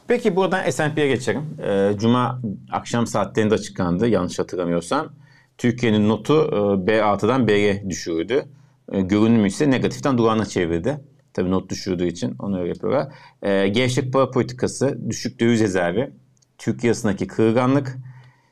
Peki 0.07 0.35
buradan 0.35 0.69
S&P'ye 0.69 1.07
geçelim. 1.07 1.41
E, 1.63 1.91
Cuma 1.97 2.41
akşam 2.71 3.07
saatlerinde 3.07 3.53
açıklandı 3.53 4.07
yanlış 4.07 4.39
hatırlamıyorsam. 4.39 5.13
Türkiye'nin 5.57 6.09
notu 6.09 6.33
e, 6.33 6.91
B6'dan 6.91 7.47
B'ye 7.47 7.89
düşürdü. 7.89 8.45
E, 8.91 9.01
görünümü 9.01 9.47
ise 9.47 9.69
negatiften 9.69 10.17
durağına 10.17 10.45
çevirdi. 10.45 10.99
Tabii 11.33 11.51
not 11.51 11.69
düşürdüğü 11.69 12.07
için 12.07 12.35
onu 12.39 12.59
öyle 12.59 12.69
yapıyorlar. 12.69 13.13
E, 13.41 13.67
gevşek 13.67 14.13
para 14.13 14.31
politikası, 14.31 15.09
düşük 15.09 15.39
döviz 15.39 15.61
rezervi, 15.61 16.11
Türkiye 16.57 16.91
arasındaki 16.91 17.27
kırılganlık, 17.27 17.97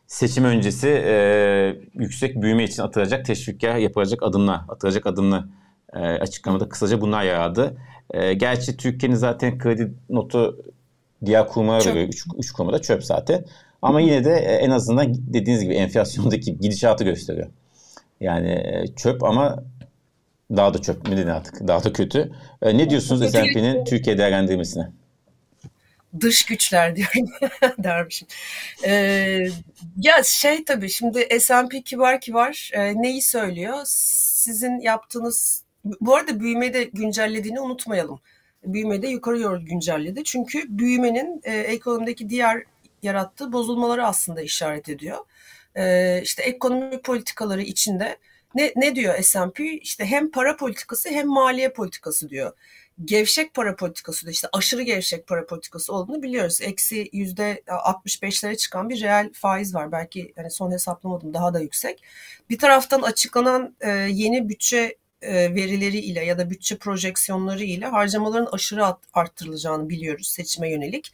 seçim 0.07 0.43
öncesi 0.43 0.87
e, 0.87 1.75
yüksek 1.93 2.41
büyüme 2.41 2.63
için 2.63 2.83
atılacak 2.83 3.25
teşvikler 3.25 3.75
yapılacak 3.75 4.23
adımlar, 4.23 4.61
atılacak 4.69 5.05
adımlar 5.07 5.45
e, 5.93 5.99
açıklamada 5.99 6.69
kısaca 6.69 7.01
bunlar 7.01 7.23
yaradı. 7.23 7.77
E, 8.11 8.33
gerçi 8.33 8.77
Türkiye'nin 8.77 9.15
zaten 9.15 9.57
kredi 9.57 9.93
notu 10.09 10.57
diğer 11.25 11.47
kurumlara 11.47 11.83
göre 11.83 12.09
3 12.37 12.51
kurumda 12.51 12.81
çöp 12.81 13.03
zaten. 13.03 13.45
Ama 13.81 14.01
yine 14.01 14.25
de 14.25 14.33
e, 14.33 14.53
en 14.53 14.69
azından 14.69 15.13
dediğiniz 15.33 15.63
gibi 15.63 15.73
enflasyondaki 15.73 16.57
gidişatı 16.57 17.03
gösteriyor. 17.03 17.47
Yani 18.21 18.49
e, 18.51 18.85
çöp 18.95 19.23
ama 19.23 19.63
daha 20.51 20.73
da 20.73 20.81
çöp 20.81 21.09
mü 21.09 21.31
artık? 21.31 21.67
Daha 21.67 21.83
da 21.83 21.93
kötü. 21.93 22.31
E, 22.61 22.77
ne 22.77 22.89
diyorsunuz 22.89 23.31
S&P'nin 23.31 23.85
Türkiye 23.85 24.17
değerlendirmesine? 24.17 24.91
dış 26.19 26.45
güçler 26.45 26.95
diyorum 26.95 27.29
dermişim. 27.83 28.27
Ee, 28.85 29.47
ya 29.97 30.23
şey 30.23 30.65
tabii 30.65 30.89
şimdi 30.89 31.39
S&P 31.39 31.81
kibar 31.81 32.21
kibar 32.21 32.71
e, 32.73 33.01
neyi 33.01 33.21
söylüyor? 33.21 33.77
Sizin 33.85 34.79
yaptığınız 34.79 35.63
bu 36.01 36.15
arada 36.15 36.39
büyümeyi 36.39 36.73
de 36.73 36.83
güncellediğini 36.83 37.59
unutmayalım. 37.59 38.19
Büyümeyi 38.63 39.01
de 39.01 39.07
yukarı 39.07 39.43
doğru 39.43 39.65
güncelledi. 39.65 40.23
Çünkü 40.23 40.63
büyümenin 40.69 41.41
e, 41.43 41.59
ekonomideki 41.59 42.29
diğer 42.29 42.63
yarattığı 43.03 43.53
bozulmaları 43.53 44.05
aslında 44.05 44.41
işaret 44.41 44.89
ediyor. 44.89 45.17
E, 45.75 46.21
işte 46.21 46.43
ekonomi 46.43 47.01
politikaları 47.01 47.61
içinde 47.61 48.17
ne, 48.55 48.73
ne 48.75 48.95
diyor 48.95 49.21
S&P? 49.21 49.77
İşte 49.77 50.05
hem 50.05 50.31
para 50.31 50.57
politikası 50.57 51.09
hem 51.09 51.27
maliye 51.27 51.69
politikası 51.69 52.29
diyor 52.29 52.53
gevşek 53.05 53.53
para 53.53 53.75
politikası 53.75 54.27
da 54.27 54.31
işte 54.31 54.47
aşırı 54.53 54.81
gevşek 54.81 55.27
para 55.27 55.45
politikası 55.45 55.93
olduğunu 55.93 56.23
biliyoruz. 56.23 56.61
Eksi 56.61 57.09
yüzde 57.13 57.63
65'lere 57.67 58.57
çıkan 58.57 58.89
bir 58.89 59.01
reel 59.01 59.29
faiz 59.33 59.75
var. 59.75 59.91
Belki 59.91 60.33
hani 60.35 60.51
son 60.51 60.71
hesaplamadım 60.71 61.33
daha 61.33 61.53
da 61.53 61.59
yüksek. 61.59 62.03
Bir 62.49 62.57
taraftan 62.57 63.01
açıklanan 63.01 63.75
e, 63.81 63.89
yeni 63.89 64.49
bütçe 64.49 64.77
e, 64.77 64.95
verileri 65.29 65.97
ile 65.97 66.25
ya 66.25 66.37
da 66.37 66.49
bütçe 66.49 66.77
projeksiyonları 66.77 67.63
ile 67.63 67.85
harcamaların 67.85 68.49
aşırı 68.51 68.85
arttırılacağını 69.13 69.89
biliyoruz 69.89 70.27
seçime 70.27 70.71
yönelik. 70.71 71.11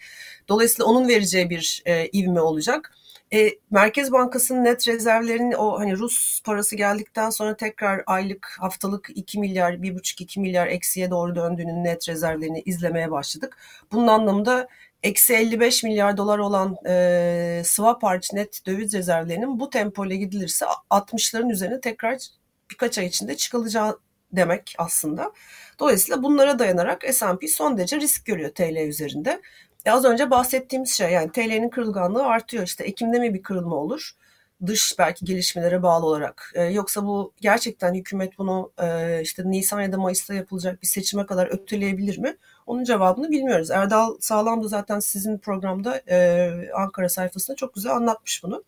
Dolayısıyla 0.50 0.86
onun 0.86 1.08
vereceği 1.08 1.50
bir 1.50 1.84
e, 1.86 2.08
ivme 2.08 2.42
olacak. 2.42 2.94
E, 3.34 3.50
Merkez 3.72 4.12
Bankası'nın 4.12 4.64
net 4.64 4.88
rezervlerinin 4.88 5.52
o 5.52 5.80
hani 5.80 5.98
Rus 5.98 6.42
parası 6.44 6.76
geldikten 6.76 7.30
sonra 7.30 7.58
tekrar 7.58 8.04
aylık 8.06 8.58
haftalık 8.60 9.10
2 9.16 9.40
milyar 9.40 9.74
1,5-2 9.74 10.40
milyar 10.40 10.68
eksiye 10.68 11.10
doğru 11.12 11.36
döndüğünün 11.36 11.84
net 11.84 12.10
rezervlerini 12.10 12.62
izlemeye 12.66 13.12
başladık. 13.12 13.58
Bunun 13.92 14.08
anlamında 14.08 14.68
eksi 15.04 15.34
55 15.34 15.84
milyar 15.84 16.18
dolar 16.18 16.40
olan 16.40 16.78
e, 16.88 17.62
swap 17.66 18.04
hariç 18.04 18.34
net 18.34 18.66
döviz 18.66 18.94
rezervlerinin 18.94 19.60
bu 19.60 19.70
tempoyla 19.70 20.16
gidilirse 20.16 20.66
60'ların 20.90 21.52
üzerine 21.52 21.82
tekrar 21.82 22.18
birkaç 22.72 22.98
ay 22.98 23.06
içinde 23.06 23.38
çıkılacağı 23.38 24.00
demek 24.32 24.76
aslında. 24.78 25.32
Dolayısıyla 25.80 26.24
bunlara 26.24 26.60
dayanarak 26.60 27.04
S&P 27.12 27.48
son 27.48 27.78
derece 27.78 27.98
risk 27.98 28.26
görüyor 28.26 28.50
TL 28.50 28.88
üzerinde. 28.88 29.42
E 29.86 29.92
az 29.92 30.06
önce 30.06 30.32
bahsettiğimiz 30.32 30.98
şey 30.98 31.12
yani 31.12 31.32
TL'nin 31.32 31.70
kırılganlığı 31.70 32.26
artıyor. 32.26 32.64
İşte 32.64 32.84
Ekim'de 32.84 33.20
mi 33.20 33.34
bir 33.34 33.44
kırılma 33.44 33.76
olur? 33.76 34.12
Dış 34.66 34.96
belki 35.00 35.26
gelişmelere 35.26 35.84
bağlı 35.84 36.06
olarak. 36.06 36.52
E, 36.56 36.64
yoksa 36.64 37.06
bu 37.06 37.34
gerçekten 37.42 37.94
hükümet 37.94 38.38
bunu 38.38 38.72
e, 38.82 39.20
işte 39.22 39.44
Nisan 39.46 39.82
ya 39.82 39.92
da 39.92 39.98
Mayıs'ta 39.98 40.34
yapılacak 40.34 40.82
bir 40.82 40.88
seçime 40.88 41.26
kadar 41.26 41.48
öteleyebilir 41.48 42.18
mi? 42.18 42.38
Onun 42.66 42.84
cevabını 42.84 43.32
bilmiyoruz. 43.32 43.72
Erdal 43.72 44.18
Sağlam 44.20 44.64
da 44.64 44.68
zaten 44.68 45.00
sizin 45.00 45.38
programda 45.38 46.02
e, 46.10 46.50
Ankara 46.76 47.10
sayfasında 47.10 47.56
çok 47.56 47.74
güzel 47.74 47.92
anlatmış 47.92 48.44
bunu. 48.44 48.64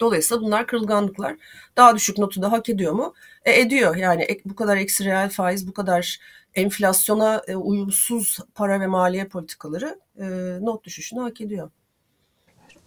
Dolayısıyla 0.00 0.42
bunlar 0.42 0.66
kırılganlıklar. 0.66 1.36
Daha 1.76 1.96
düşük 1.96 2.18
notu 2.18 2.42
da 2.42 2.52
hak 2.52 2.68
ediyor 2.68 2.92
mu? 2.92 3.14
E, 3.44 3.60
ediyor. 3.60 3.96
Yani 3.96 4.26
bu 4.44 4.54
kadar 4.54 4.76
eksi 4.76 5.04
reel 5.04 5.28
faiz, 5.30 5.68
bu 5.68 5.72
kadar 5.72 6.18
enflasyona 6.54 7.42
e, 7.48 7.56
uyumsuz 7.56 8.38
para 8.54 8.80
ve 8.80 8.86
maliye 8.86 9.24
politikaları 9.24 10.00
e, 10.18 10.24
not 10.60 10.84
düşüşünü 10.84 11.20
hak 11.20 11.40
ediyor. 11.40 11.70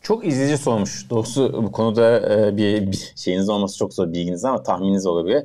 Çok 0.02 0.28
izleyici 0.28 0.58
sormuş. 0.58 1.10
Doğrusu 1.10 1.64
bu 1.64 1.72
konuda 1.72 2.34
e, 2.34 2.58
bir, 2.58 2.92
bir 2.92 3.14
şeyiniz 3.16 3.50
olması 3.50 3.78
çok 3.78 3.94
zor 3.94 4.14
bilginiz 4.14 4.46
ama 4.46 4.64
tahmininiz 4.64 5.06
olabilir. 5.06 5.44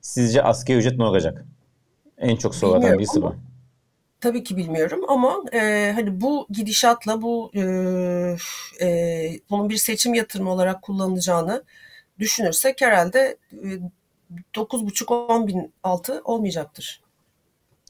Sizce 0.00 0.42
asgari 0.42 0.78
ücret 0.78 0.98
ne 0.98 1.04
olacak? 1.04 1.44
En 2.18 2.36
çok 2.36 2.54
sorulardan 2.54 2.98
birisi 2.98 3.22
bu. 3.22 3.34
Tabii 4.20 4.44
ki 4.44 4.56
bilmiyorum 4.56 5.00
ama 5.08 5.42
e, 5.52 5.92
hani 5.94 6.20
bu 6.20 6.46
gidişatla 6.50 7.22
bu 7.22 7.50
e, 7.54 7.62
e, 8.80 9.40
bunun 9.50 9.68
bir 9.68 9.76
seçim 9.76 10.14
yatırımı 10.14 10.50
olarak 10.50 10.82
kullanılacağını 10.82 11.64
düşünürsek 12.18 12.80
herhalde 12.80 13.36
e, 13.52 13.68
9,5-10 14.54 15.46
bin 15.46 15.72
altı 15.82 16.22
olmayacaktır. 16.24 17.02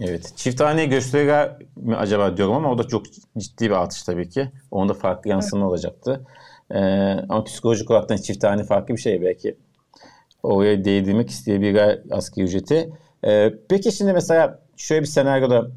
Evet. 0.00 0.32
Çift 0.36 0.60
haneye 0.60 0.86
gösterir 0.86 1.50
mi 1.76 1.96
acaba 1.96 2.36
diyorum 2.36 2.54
ama 2.54 2.72
o 2.72 2.78
da 2.78 2.88
çok 2.88 3.06
ciddi 3.38 3.64
bir 3.64 3.70
artış 3.70 4.02
tabii 4.02 4.28
ki. 4.28 4.50
Onda 4.70 4.94
farklı 4.94 5.30
yansıma 5.30 5.62
evet. 5.62 5.70
olacaktı. 5.70 6.26
Ee, 6.70 6.78
ama 7.28 7.44
psikolojik 7.44 7.90
olarak 7.90 8.08
da 8.08 8.18
çift 8.18 8.44
hane 8.44 8.64
farklı 8.64 8.94
bir 8.94 9.00
şey 9.00 9.22
belki. 9.22 9.56
Oraya 10.42 10.84
değdirmek 10.84 11.30
isteyebilir 11.30 12.00
asgari 12.10 12.46
ücreti. 12.46 12.92
Ee, 13.24 13.54
peki 13.68 13.92
şimdi 13.92 14.12
mesela 14.12 14.62
şöyle 14.76 15.02
bir 15.02 15.06
senaryoda 15.06 15.70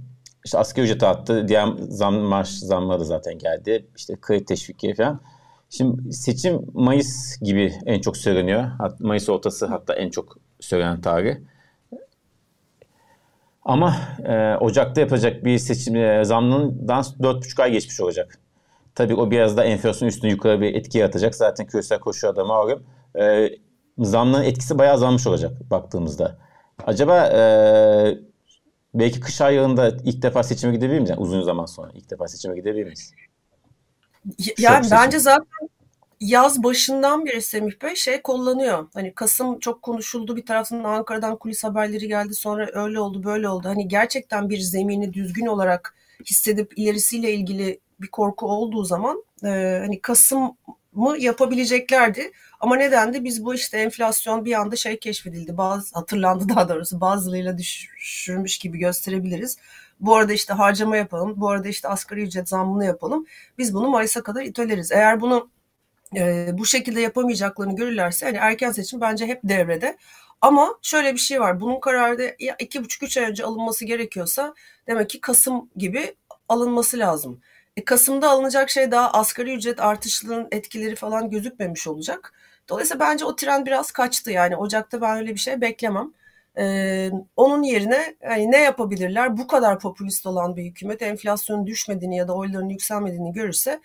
işte 0.45 0.57
asgari 0.57 0.85
ücreti 0.85 1.05
attı. 1.05 1.47
Diğer 1.47 1.67
zam, 1.89 2.15
maaş 2.15 2.49
zamları 2.49 2.99
da 2.99 3.03
zaten 3.03 3.37
geldi. 3.37 3.87
İşte 3.97 4.15
kredi 4.21 4.45
teşviki 4.45 4.93
falan. 4.93 5.21
Şimdi 5.69 6.13
seçim 6.13 6.61
Mayıs 6.73 7.39
gibi 7.41 7.73
en 7.85 8.01
çok 8.01 8.17
söyleniyor. 8.17 8.71
Mayıs 8.99 9.29
ortası 9.29 9.65
hatta 9.65 9.93
en 9.93 10.09
çok 10.09 10.37
söylenen 10.59 11.01
tarih. 11.01 11.35
Ama 13.63 13.95
e, 14.25 14.55
Ocak'ta 14.55 15.01
yapacak 15.01 15.45
bir 15.45 15.57
seçim 15.57 15.95
e, 15.95 16.25
zamlından 16.25 17.03
4,5 17.03 17.61
ay 17.61 17.71
geçmiş 17.71 18.01
olacak. 18.01 18.39
Tabii 18.95 19.15
o 19.15 19.31
biraz 19.31 19.57
da 19.57 19.63
enflasyon 19.63 20.09
üstüne 20.09 20.31
yukarı 20.31 20.61
bir 20.61 20.75
etki 20.75 20.97
yaratacak. 20.97 21.35
Zaten 21.35 21.65
küresel 21.65 21.99
koşullarda 21.99 22.45
malum. 22.45 22.83
E, 23.19 23.49
zamların 23.97 24.43
etkisi 24.43 24.77
bayağı 24.77 24.93
azalmış 24.93 25.27
olacak 25.27 25.51
baktığımızda. 25.71 26.37
Acaba 26.85 27.27
e, 27.27 27.41
belki 28.93 29.19
kış 29.19 29.41
aylarında 29.41 29.97
ilk 30.03 30.21
defa 30.21 30.43
seçime 30.43 30.73
gidebilir 30.73 30.99
miyiz? 30.99 31.09
Yani 31.09 31.19
uzun 31.19 31.41
zaman 31.41 31.65
sonra 31.65 31.91
ilk 31.93 32.11
defa 32.11 32.27
seçime 32.27 32.55
gidebilir 32.55 32.83
miyiz? 32.83 33.13
Yani 34.57 34.87
bence 34.91 35.19
zaten 35.19 35.69
yaz 36.19 36.63
başından 36.63 37.25
beri 37.25 37.41
Semih 37.41 37.81
Bey 37.83 37.95
şey 37.95 38.21
kullanıyor. 38.21 38.87
Hani 38.93 39.13
Kasım 39.13 39.59
çok 39.59 39.81
konuşuldu 39.81 40.35
bir 40.35 40.45
taraftan 40.45 40.83
Ankara'dan 40.83 41.35
kulis 41.35 41.63
haberleri 41.63 42.07
geldi 42.07 42.33
sonra 42.33 42.69
öyle 42.73 42.99
oldu 42.99 43.23
böyle 43.23 43.49
oldu. 43.49 43.69
Hani 43.69 43.87
gerçekten 43.87 44.49
bir 44.49 44.59
zemini 44.59 45.13
düzgün 45.13 45.45
olarak 45.45 45.95
hissedip 46.25 46.73
ilerisiyle 46.77 47.33
ilgili 47.33 47.79
bir 48.01 48.07
korku 48.07 48.47
olduğu 48.47 48.83
zaman 48.83 49.23
e, 49.43 49.79
hani 49.81 50.01
Kasım'ı 50.01 51.17
yapabileceklerdi. 51.19 52.31
Ama 52.61 52.75
nedendi? 52.75 53.23
Biz 53.23 53.45
bu 53.45 53.55
işte 53.55 53.77
enflasyon 53.77 54.45
bir 54.45 54.53
anda 54.53 54.75
şey 54.75 54.99
keşfedildi. 54.99 55.57
Bazı 55.57 55.95
hatırlandı 55.95 56.49
daha 56.49 56.69
doğrusu 56.69 57.01
bazılarıyla 57.01 57.57
düşürmüş 57.57 58.57
gibi 58.57 58.77
gösterebiliriz. 58.79 59.57
Bu 59.99 60.15
arada 60.15 60.33
işte 60.33 60.53
harcama 60.53 60.97
yapalım. 60.97 61.33
Bu 61.37 61.49
arada 61.49 61.67
işte 61.67 61.87
asgari 61.87 62.21
ücret 62.21 62.49
zammını 62.49 62.85
yapalım. 62.85 63.25
Biz 63.57 63.73
bunu 63.73 63.89
Mayıs'a 63.89 64.23
kadar 64.23 64.41
itöleriz. 64.43 64.91
Eğer 64.91 65.21
bunu 65.21 65.49
e, 66.15 66.49
bu 66.53 66.65
şekilde 66.65 67.01
yapamayacaklarını 67.01 67.75
görürlerse 67.75 68.25
hani 68.25 68.37
erken 68.37 68.71
seçim 68.71 69.01
bence 69.01 69.27
hep 69.27 69.39
devrede. 69.43 69.97
Ama 70.41 70.77
şöyle 70.81 71.13
bir 71.13 71.19
şey 71.19 71.41
var. 71.41 71.61
Bunun 71.61 71.79
kararı 71.79 72.35
iki 72.59 72.83
buçuk 72.83 73.03
üç 73.03 73.17
ay 73.17 73.23
önce 73.23 73.43
alınması 73.43 73.85
gerekiyorsa 73.85 74.53
demek 74.87 75.09
ki 75.09 75.21
Kasım 75.21 75.69
gibi 75.75 76.15
alınması 76.49 76.99
lazım. 76.99 77.41
E, 77.77 77.85
Kasım'da 77.85 78.29
alınacak 78.29 78.69
şey 78.69 78.91
daha 78.91 79.11
asgari 79.11 79.53
ücret 79.55 79.79
artışlarının 79.79 80.47
etkileri 80.51 80.95
falan 80.95 81.29
gözükmemiş 81.29 81.87
olacak. 81.87 82.33
Dolayısıyla 82.71 83.05
bence 83.05 83.25
o 83.25 83.35
tren 83.35 83.65
biraz 83.65 83.91
kaçtı 83.91 84.31
yani 84.31 84.55
Ocak'ta 84.57 85.01
ben 85.01 85.17
öyle 85.17 85.33
bir 85.33 85.39
şey 85.39 85.61
beklemem. 85.61 86.13
Ee, 86.57 87.11
onun 87.35 87.63
yerine 87.63 88.15
yani 88.21 88.51
ne 88.51 88.57
yapabilirler? 88.57 89.37
Bu 89.37 89.47
kadar 89.47 89.79
popülist 89.79 90.25
olan 90.25 90.55
bir 90.55 90.63
hükümet 90.63 91.01
enflasyonun 91.01 91.67
düşmediğini 91.67 92.17
ya 92.17 92.27
da 92.27 92.35
oyların 92.35 92.69
yükselmediğini 92.69 93.33
görürse 93.33 93.81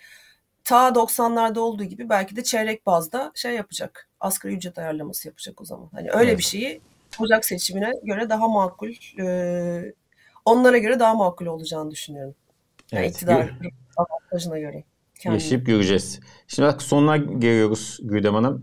ta 0.63 0.87
90'larda 0.87 1.59
olduğu 1.59 1.83
gibi 1.83 2.09
belki 2.09 2.35
de 2.35 2.43
çeyrek 2.43 2.85
bazda 2.85 3.31
şey 3.35 3.53
yapacak. 3.53 4.09
Asgari 4.19 4.53
ücret 4.53 4.77
ayarlaması 4.77 5.27
yapacak 5.27 5.61
o 5.61 5.65
zaman. 5.65 5.89
Hani 5.91 6.11
öyle 6.11 6.29
evet. 6.29 6.37
bir 6.37 6.43
şeyi 6.43 6.81
Ocak 7.19 7.45
seçimine 7.45 7.91
göre 8.03 8.29
daha 8.29 8.47
makul, 8.47 8.93
e, 9.19 9.93
onlara 10.45 10.77
göre 10.77 10.99
daha 10.99 11.13
makul 11.13 11.45
olacağını 11.45 11.91
düşünüyorum. 11.91 12.35
Yani 12.91 13.05
evet. 13.05 13.15
iktidar 13.15 13.53
avantajına 13.97 14.59
göre. 14.59 14.83
Kendine. 15.19 15.43
Yaşayıp 15.43 15.65
göreceğiz. 15.65 16.19
Şimdi 16.47 16.67
bak 16.67 16.81
sonuna 16.81 17.17
geliyoruz 17.17 17.99
Güldem 18.03 18.33
Hanım. 18.33 18.61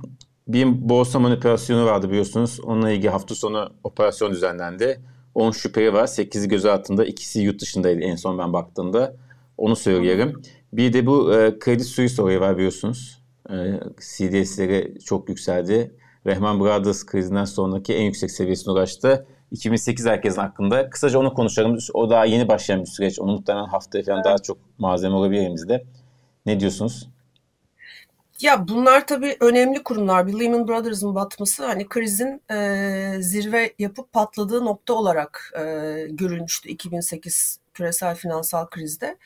Bir 0.48 0.88
borsa 0.88 1.18
manipülasyonu 1.18 1.86
vardı 1.86 2.10
biliyorsunuz. 2.10 2.60
Onunla 2.64 2.90
ilgili 2.90 3.08
hafta 3.08 3.34
sonu 3.34 3.72
operasyon 3.84 4.32
düzenlendi. 4.32 5.00
10 5.34 5.50
şüpheli 5.50 5.92
var. 5.92 6.06
8'i 6.06 6.48
göz 6.48 6.64
altında. 6.64 7.04
ikisi 7.04 7.40
yurt 7.40 7.60
dışındaydı 7.60 8.00
en 8.00 8.16
son 8.16 8.38
ben 8.38 8.52
baktığımda. 8.52 9.16
Onu 9.58 9.76
söyleyelim. 9.76 10.42
Bir 10.72 10.92
de 10.92 11.06
bu 11.06 11.34
e, 11.34 11.58
Credit 11.64 11.86
Suisse 11.86 12.22
olayı 12.22 12.40
var 12.40 12.56
biliyorsunuz. 12.56 13.22
E, 13.50 13.54
CDS'leri 14.00 14.98
çok 15.04 15.28
yükseldi. 15.28 15.94
Rehman 16.26 16.60
Brothers 16.60 17.06
krizinden 17.06 17.44
sonraki 17.44 17.94
en 17.94 18.02
yüksek 18.02 18.30
seviyesine 18.30 18.72
ulaştı. 18.72 19.26
2008 19.50 20.06
herkesin 20.06 20.40
hakkında. 20.40 20.90
Kısaca 20.90 21.18
onu 21.18 21.34
konuşalım. 21.34 21.78
O 21.94 22.10
daha 22.10 22.24
yeni 22.24 22.48
başlayan 22.48 22.80
bir 22.80 22.86
süreç. 22.86 23.20
Onu 23.20 23.32
muhtemelen 23.32 23.66
haftaya 23.66 24.04
falan 24.04 24.16
evet. 24.16 24.24
daha 24.24 24.38
çok 24.38 24.58
malzeme 24.78 25.14
olabilir 25.14 25.40
elimizde. 25.40 25.84
Ne 26.46 26.60
diyorsunuz? 26.60 27.08
Ya 28.40 28.68
bunlar 28.68 29.06
tabii 29.06 29.36
önemli 29.40 29.82
kurumlar. 29.82 30.26
Bir 30.26 30.40
Lehman 30.40 30.68
Brothers'ın 30.68 31.14
batması 31.14 31.66
hani 31.66 31.88
krizin 31.88 32.42
e, 32.50 33.16
zirve 33.20 33.74
yapıp 33.78 34.12
patladığı 34.12 34.64
nokta 34.64 34.94
olarak 34.94 35.52
e, 35.56 35.60
görülmüştü 36.10 36.68
2008 36.68 37.58
küresel 37.74 38.14
finansal 38.16 38.66
krizde. 38.66 39.16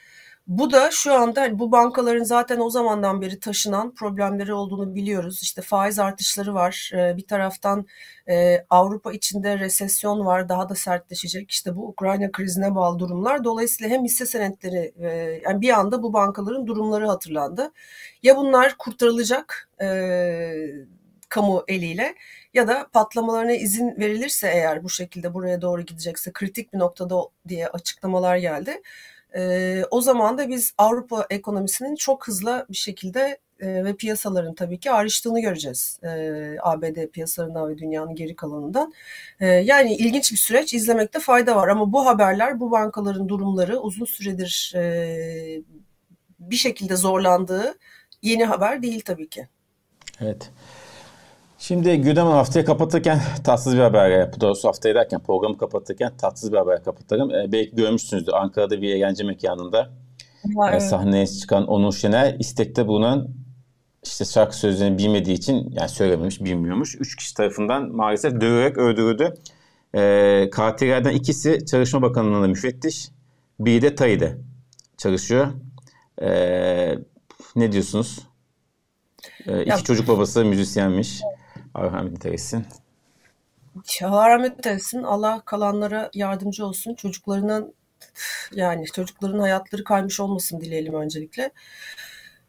Bu 0.48 0.70
da 0.72 0.90
şu 0.90 1.14
anda 1.14 1.40
hani 1.40 1.58
bu 1.58 1.72
bankaların 1.72 2.22
zaten 2.24 2.60
o 2.60 2.70
zamandan 2.70 3.20
beri 3.20 3.40
taşınan 3.40 3.94
problemleri 3.94 4.52
olduğunu 4.52 4.94
biliyoruz. 4.94 5.40
İşte 5.42 5.62
faiz 5.62 5.98
artışları 5.98 6.54
var. 6.54 6.90
Ee, 6.94 7.16
bir 7.16 7.26
taraftan 7.26 7.86
e, 8.28 8.64
Avrupa 8.70 9.12
içinde 9.12 9.58
resesyon 9.58 10.26
var, 10.26 10.48
daha 10.48 10.68
da 10.68 10.74
sertleşecek. 10.74 11.50
İşte 11.50 11.76
bu 11.76 11.88
Ukrayna 11.88 12.32
krizine 12.32 12.74
bağlı 12.74 12.98
durumlar. 12.98 13.44
Dolayısıyla 13.44 13.96
hem 13.96 14.04
hisse 14.04 14.26
senetleri 14.26 14.92
e, 15.00 15.08
yani 15.44 15.60
bir 15.60 15.70
anda 15.70 16.02
bu 16.02 16.12
bankaların 16.12 16.66
durumları 16.66 17.06
hatırlandı. 17.08 17.72
Ya 18.22 18.36
bunlar 18.36 18.74
kurtarılacak 18.78 19.70
e, 19.80 19.86
kamu 21.28 21.64
eliyle 21.68 22.14
ya 22.54 22.68
da 22.68 22.88
patlamalarına 22.92 23.52
izin 23.52 23.96
verilirse 23.98 24.48
eğer 24.48 24.84
bu 24.84 24.90
şekilde 24.90 25.34
buraya 25.34 25.62
doğru 25.62 25.82
gidecekse 25.82 26.32
kritik 26.32 26.72
bir 26.72 26.78
noktada 26.78 27.16
diye 27.48 27.68
açıklamalar 27.68 28.36
geldi. 28.36 28.82
E, 29.36 29.82
o 29.90 30.00
zaman 30.00 30.38
da 30.38 30.48
biz 30.48 30.74
Avrupa 30.78 31.26
ekonomisinin 31.30 31.96
çok 31.96 32.28
hızlı 32.28 32.66
bir 32.70 32.76
şekilde 32.76 33.38
e, 33.60 33.84
ve 33.84 33.96
piyasaların 33.96 34.54
tabii 34.54 34.80
ki 34.80 34.90
ayrıştığını 34.90 35.40
göreceğiz. 35.40 36.00
E, 36.02 36.08
ABD 36.62 37.06
piyasalarından 37.06 37.68
ve 37.68 37.78
dünyanın 37.78 38.14
geri 38.14 38.36
kalanından. 38.36 38.92
E, 39.40 39.46
yani 39.46 39.96
ilginç 39.96 40.32
bir 40.32 40.36
süreç 40.36 40.74
izlemekte 40.74 41.20
fayda 41.20 41.56
var 41.56 41.68
ama 41.68 41.92
bu 41.92 42.06
haberler 42.06 42.60
bu 42.60 42.70
bankaların 42.70 43.28
durumları 43.28 43.80
uzun 43.80 44.04
süredir 44.04 44.72
e, 44.76 45.62
bir 46.38 46.56
şekilde 46.56 46.96
zorlandığı 46.96 47.74
yeni 48.22 48.44
haber 48.44 48.82
değil 48.82 49.00
tabii 49.04 49.28
ki. 49.28 49.48
Evet. 50.20 50.50
Şimdi 51.58 51.96
gündemi 51.96 52.30
haftayı 52.30 52.64
kapatırken 52.64 53.20
tatsız 53.44 53.74
bir 53.74 53.80
haber. 53.80 54.40
Doğrusu 54.40 54.68
haftayı 54.68 54.94
derken 54.94 55.20
programı 55.20 55.58
kapatırken 55.58 56.12
tatsız 56.16 56.52
bir 56.52 56.56
haber 56.56 56.84
kapatalım. 56.84 57.30
Ee, 57.30 57.52
belki 57.52 57.76
görmüşsünüzdür 57.76 58.32
Ankara'da 58.32 58.82
bir 58.82 58.94
eğlence 58.94 59.24
mekanında 59.24 59.90
Var, 60.44 60.72
e, 60.72 60.80
sahneye 60.80 61.26
çıkan 61.26 61.66
Onur 61.66 61.92
Şener 61.92 62.36
istekte 62.38 62.86
bulunan 62.86 63.28
işte 64.04 64.24
şarkı 64.24 64.56
sözlerini 64.56 64.98
bilmediği 64.98 65.32
için 65.32 65.70
yani 65.70 65.88
söylememiş 65.88 66.44
bilmiyormuş. 66.44 66.96
Üç 67.00 67.16
kişi 67.16 67.34
tarafından 67.34 67.88
maalesef 67.88 68.40
dövülerek 68.40 68.78
öldürüldü. 68.78 69.34
E, 69.94 70.50
katillerden 70.52 71.12
ikisi 71.12 71.66
Çalışma 71.66 72.02
Bakanlığı'nda 72.02 72.48
müfettiş. 72.48 73.08
Biri 73.60 73.82
de 73.82 73.94
TAİ'de 73.94 74.38
çalışıyor. 74.96 75.48
E, 76.22 76.28
ne 77.56 77.72
diyorsunuz? 77.72 78.18
E, 79.46 79.60
iki 79.60 79.70
ya, 79.70 79.78
çocuk 79.78 80.08
babası 80.08 80.44
müzisyenmiş. 80.44 81.20
Evet. 81.24 81.47
Allah 81.74 81.92
rahmet 81.92 82.26
eylesin. 82.26 82.66
Allah 84.04 84.28
rahmet 84.28 84.66
eylesin. 84.66 85.02
Allah 85.02 85.42
kalanlara 85.44 86.10
yardımcı 86.14 86.66
olsun. 86.66 86.94
Çocuklarının 86.94 87.74
yani 88.52 88.86
çocukların 88.86 89.38
hayatları 89.38 89.84
kaymış 89.84 90.20
olmasın 90.20 90.60
dileyelim 90.60 90.94
öncelikle. 90.94 91.50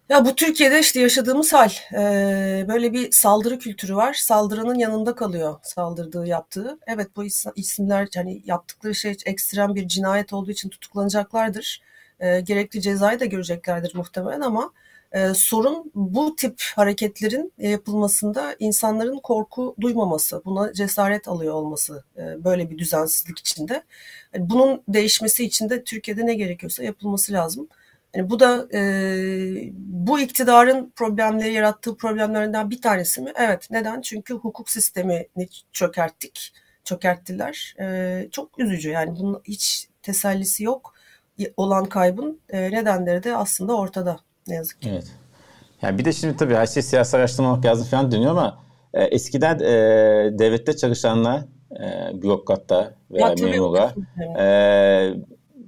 Ya 0.09 0.25
bu 0.25 0.35
Türkiye'de 0.35 0.79
işte 0.79 0.99
yaşadığımız 0.99 1.53
hal. 1.53 1.69
Ee, 1.93 2.65
böyle 2.67 2.93
bir 2.93 3.11
saldırı 3.11 3.59
kültürü 3.59 3.95
var. 3.95 4.13
Saldırının 4.13 4.75
yanında 4.75 5.15
kalıyor 5.15 5.59
saldırdığı 5.63 6.25
yaptığı. 6.25 6.79
Evet 6.87 7.07
bu 7.15 7.23
isimler 7.55 8.07
hani 8.15 8.41
yaptıkları 8.45 8.95
şey 8.95 9.17
ekstrem 9.25 9.75
bir 9.75 9.87
cinayet 9.87 10.33
olduğu 10.33 10.51
için 10.51 10.69
tutuklanacaklardır. 10.69 11.81
Ee, 12.19 12.41
gerekli 12.41 12.81
cezayı 12.81 13.19
da 13.19 13.25
göreceklerdir 13.25 13.95
muhtemelen 13.95 14.41
ama 14.41 14.73
ee, 15.11 15.33
sorun 15.33 15.91
bu 15.95 16.35
tip 16.35 16.61
hareketlerin 16.75 17.53
yapılmasında 17.57 18.55
insanların 18.59 19.19
korku 19.19 19.75
duymaması, 19.81 20.41
buna 20.45 20.73
cesaret 20.73 21.27
alıyor 21.27 21.53
olması 21.53 22.03
e, 22.17 22.43
böyle 22.43 22.69
bir 22.69 22.77
düzensizlik 22.77 23.39
içinde. 23.39 23.83
Yani 24.33 24.49
bunun 24.49 24.83
değişmesi 24.87 25.45
için 25.45 25.69
de 25.69 25.83
Türkiye'de 25.83 26.25
ne 26.25 26.33
gerekiyorsa 26.33 26.83
yapılması 26.83 27.33
lazım. 27.33 27.67
Yani 28.15 28.29
bu 28.29 28.39
da 28.39 28.67
e, 28.73 28.79
bu 29.73 30.19
iktidarın 30.19 30.93
problemleri 30.95 31.53
yarattığı 31.53 31.97
problemlerinden 31.97 32.69
bir 32.69 32.81
tanesi 32.81 33.21
mi? 33.21 33.31
Evet. 33.35 33.67
Neden? 33.71 34.01
Çünkü 34.01 34.33
hukuk 34.33 34.69
sistemini 34.69 35.49
çökerttik, 35.73 36.53
çökerttiler. 36.83 37.75
E, 37.79 38.27
çok 38.31 38.59
üzücü. 38.59 38.89
Yani 38.89 39.15
bunun 39.19 39.41
hiç 39.45 39.89
tesellisi 40.03 40.63
yok. 40.63 40.93
Olan 41.57 41.85
kaybın 41.85 42.41
e, 42.49 42.71
nedenleri 42.71 43.23
de 43.23 43.35
aslında 43.35 43.77
ortada. 43.77 44.19
Ne 44.49 44.55
yazık 44.55 44.81
ki. 44.81 44.89
Evet. 44.93 45.07
Yani 45.81 45.97
bir 45.97 46.05
de 46.05 46.13
şimdi 46.13 46.37
tabii 46.37 46.55
her 46.55 46.67
şey 46.67 46.83
siyasi 46.83 47.17
araştırmamak 47.17 47.65
lazım 47.65 47.87
falan 47.87 48.11
deniyor 48.11 48.31
ama 48.31 48.59
e, 48.93 49.03
eskiden 49.03 49.59
e, 49.59 49.69
devlette 50.39 50.75
çalışanlar 50.75 51.41
e, 51.71 52.21
bürokratta 52.21 52.93
veya 53.11 53.27
ya, 53.27 53.35
memurlar 53.45 53.93
e, 54.39 55.13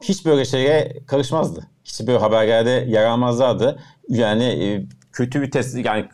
hiç 0.03 0.25
böyle 0.25 0.45
şeye 0.45 0.99
karışmazdı. 1.07 1.67
Hiç 1.83 2.07
böyle 2.07 2.17
haberlerde 2.17 2.69
yer 2.69 3.05
almazlardı. 3.05 3.79
Yani 4.09 4.43
e, 4.43 4.85
kötü 5.11 5.41
bir 5.41 5.51
tes 5.51 5.85
yani 5.85 6.05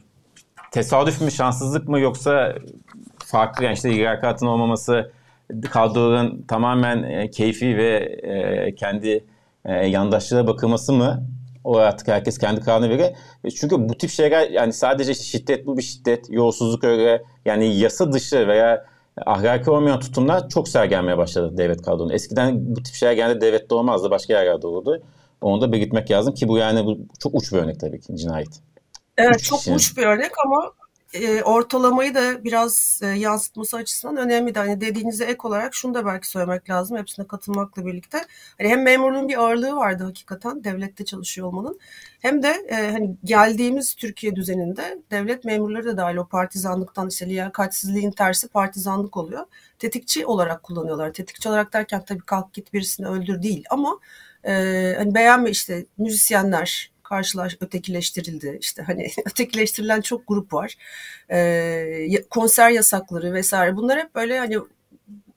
tesadüf 0.72 1.22
mü 1.22 1.32
şanssızlık 1.32 1.88
mı 1.88 2.00
yoksa 2.00 2.56
farklı 3.18 3.66
yani 3.66 3.74
işte 3.74 3.94
irakatın 3.94 4.46
olmaması 4.46 5.12
kadroların 5.72 6.46
tamamen 6.48 7.04
e, 7.04 7.30
keyfi 7.30 7.78
ve 7.78 7.98
e, 8.24 8.76
kendi 8.76 9.26
e, 9.66 9.74
yandaşlığa 9.88 10.48
bakılması 10.48 10.94
mı 10.94 11.28
o 11.68 11.78
artık 11.78 12.08
herkes 12.08 12.38
kendi 12.38 12.62
kararını 12.62 12.90
verir. 12.90 13.16
E, 13.44 13.52
çünkü 13.52 13.90
bu 13.90 13.98
tip 13.98 14.10
şeyler 14.10 14.50
yani 14.50 14.74
sadece 14.74 15.14
şiddet 15.14 15.66
bu 15.66 15.78
bir 15.78 15.82
şiddet, 15.82 16.26
yolsuzluk 16.30 16.84
öyle 16.84 17.24
yani 17.46 17.78
yasa 17.78 18.12
dışı 18.12 18.48
veya 18.48 18.86
ahlaki 19.26 19.72
olmayan 19.72 20.00
tutumlar 20.00 20.50
çok 20.50 20.70
sergelmeye 20.70 21.18
başladı 21.18 21.58
devlet 21.58 21.82
kadronu. 21.82 22.14
Eskiden 22.14 22.76
bu 22.76 22.84
tip 22.84 22.96
şeyler 22.96 23.14
genelde 23.14 23.42
devlette 23.42 23.76
olmazdı, 23.76 24.10
başka 24.10 24.34
yerlerde 24.34 24.68
olurdu. 24.68 25.04
Onu 25.42 25.62
da 25.62 25.72
belirtmek 25.72 26.12
lazım 26.12 26.34
ki 26.34 26.48
bu 26.48 26.58
yani 26.58 26.86
bu 26.86 27.00
çok 27.20 27.36
uç 27.36 27.54
bir 27.54 27.58
örnek 27.58 27.80
tabii 27.80 28.02
ki 28.02 28.16
cinayet. 28.16 28.62
Evet 29.18 29.36
uç 29.36 29.44
çok 29.44 29.60
uç 29.76 29.98
bir 29.98 30.04
örnek 30.04 30.32
ama 30.46 30.72
e, 31.13 31.43
ortalamayı 31.43 32.15
da 32.15 32.43
biraz 32.43 33.00
e, 33.04 33.08
yansıtması 33.08 33.78
açısından 33.78 34.17
önemli. 34.17 34.54
Hani 34.54 34.82
dediğinize 34.82 35.26
ek 35.26 35.39
olarak 35.43 35.76
şunu 35.76 35.93
da 35.93 36.06
belki 36.06 36.30
söylemek 36.30 36.70
lazım. 36.70 36.98
Hepsine 36.98 37.28
katılmakla 37.28 37.86
birlikte. 37.86 38.17
Hani 38.58 38.70
hem 38.70 38.84
memurluğun 38.84 39.28
bir 39.28 39.38
ağırlığı 39.38 39.76
vardı 39.76 40.04
hakikaten 40.04 40.63
devlette 40.63 41.06
çalışıyor 41.06 41.48
olmanın. 41.48 41.80
Hem 42.20 42.43
de 42.43 42.50
e, 42.70 42.91
hani 42.91 43.15
geldiğimiz 43.24 43.96
Türkiye 43.96 44.36
düzeninde 44.36 45.02
devlet 45.12 45.46
memurları 45.46 45.86
da 45.86 45.98
dahil 45.98 46.15
o 46.15 46.28
partizanlıktan 46.28 47.10
işte 47.10 47.30
liyakatsizliğin 47.30 48.12
tersi 48.12 48.48
partizanlık 48.48 49.17
oluyor. 49.17 49.46
Tetikçi 49.80 50.26
olarak 50.26 50.63
kullanıyorlar. 50.63 51.13
Tetikçi 51.13 51.50
olarak 51.50 51.74
derken 51.74 52.04
tabii 52.06 52.26
kalk 52.26 52.54
git 52.54 52.74
birisini 52.74 53.08
öldür 53.08 53.41
değil 53.41 53.63
ama 53.70 54.00
e, 54.43 54.54
hani 54.98 55.15
beğenme 55.15 55.50
işte 55.50 55.86
müzisyenler, 55.98 56.91
karşılaş 57.10 57.58
ötekileştirildi. 57.60 58.58
İşte 58.62 58.84
hani 58.84 59.08
ötekileştirilen 59.26 60.02
çok 60.02 60.28
grup 60.28 60.54
var. 60.54 60.76
E, 61.32 62.24
konser 62.30 62.70
yasakları 62.70 63.34
vesaire. 63.34 63.76
Bunlar 63.76 64.00
hep 64.00 64.15
böyle 64.15 64.39
hani 64.39 64.58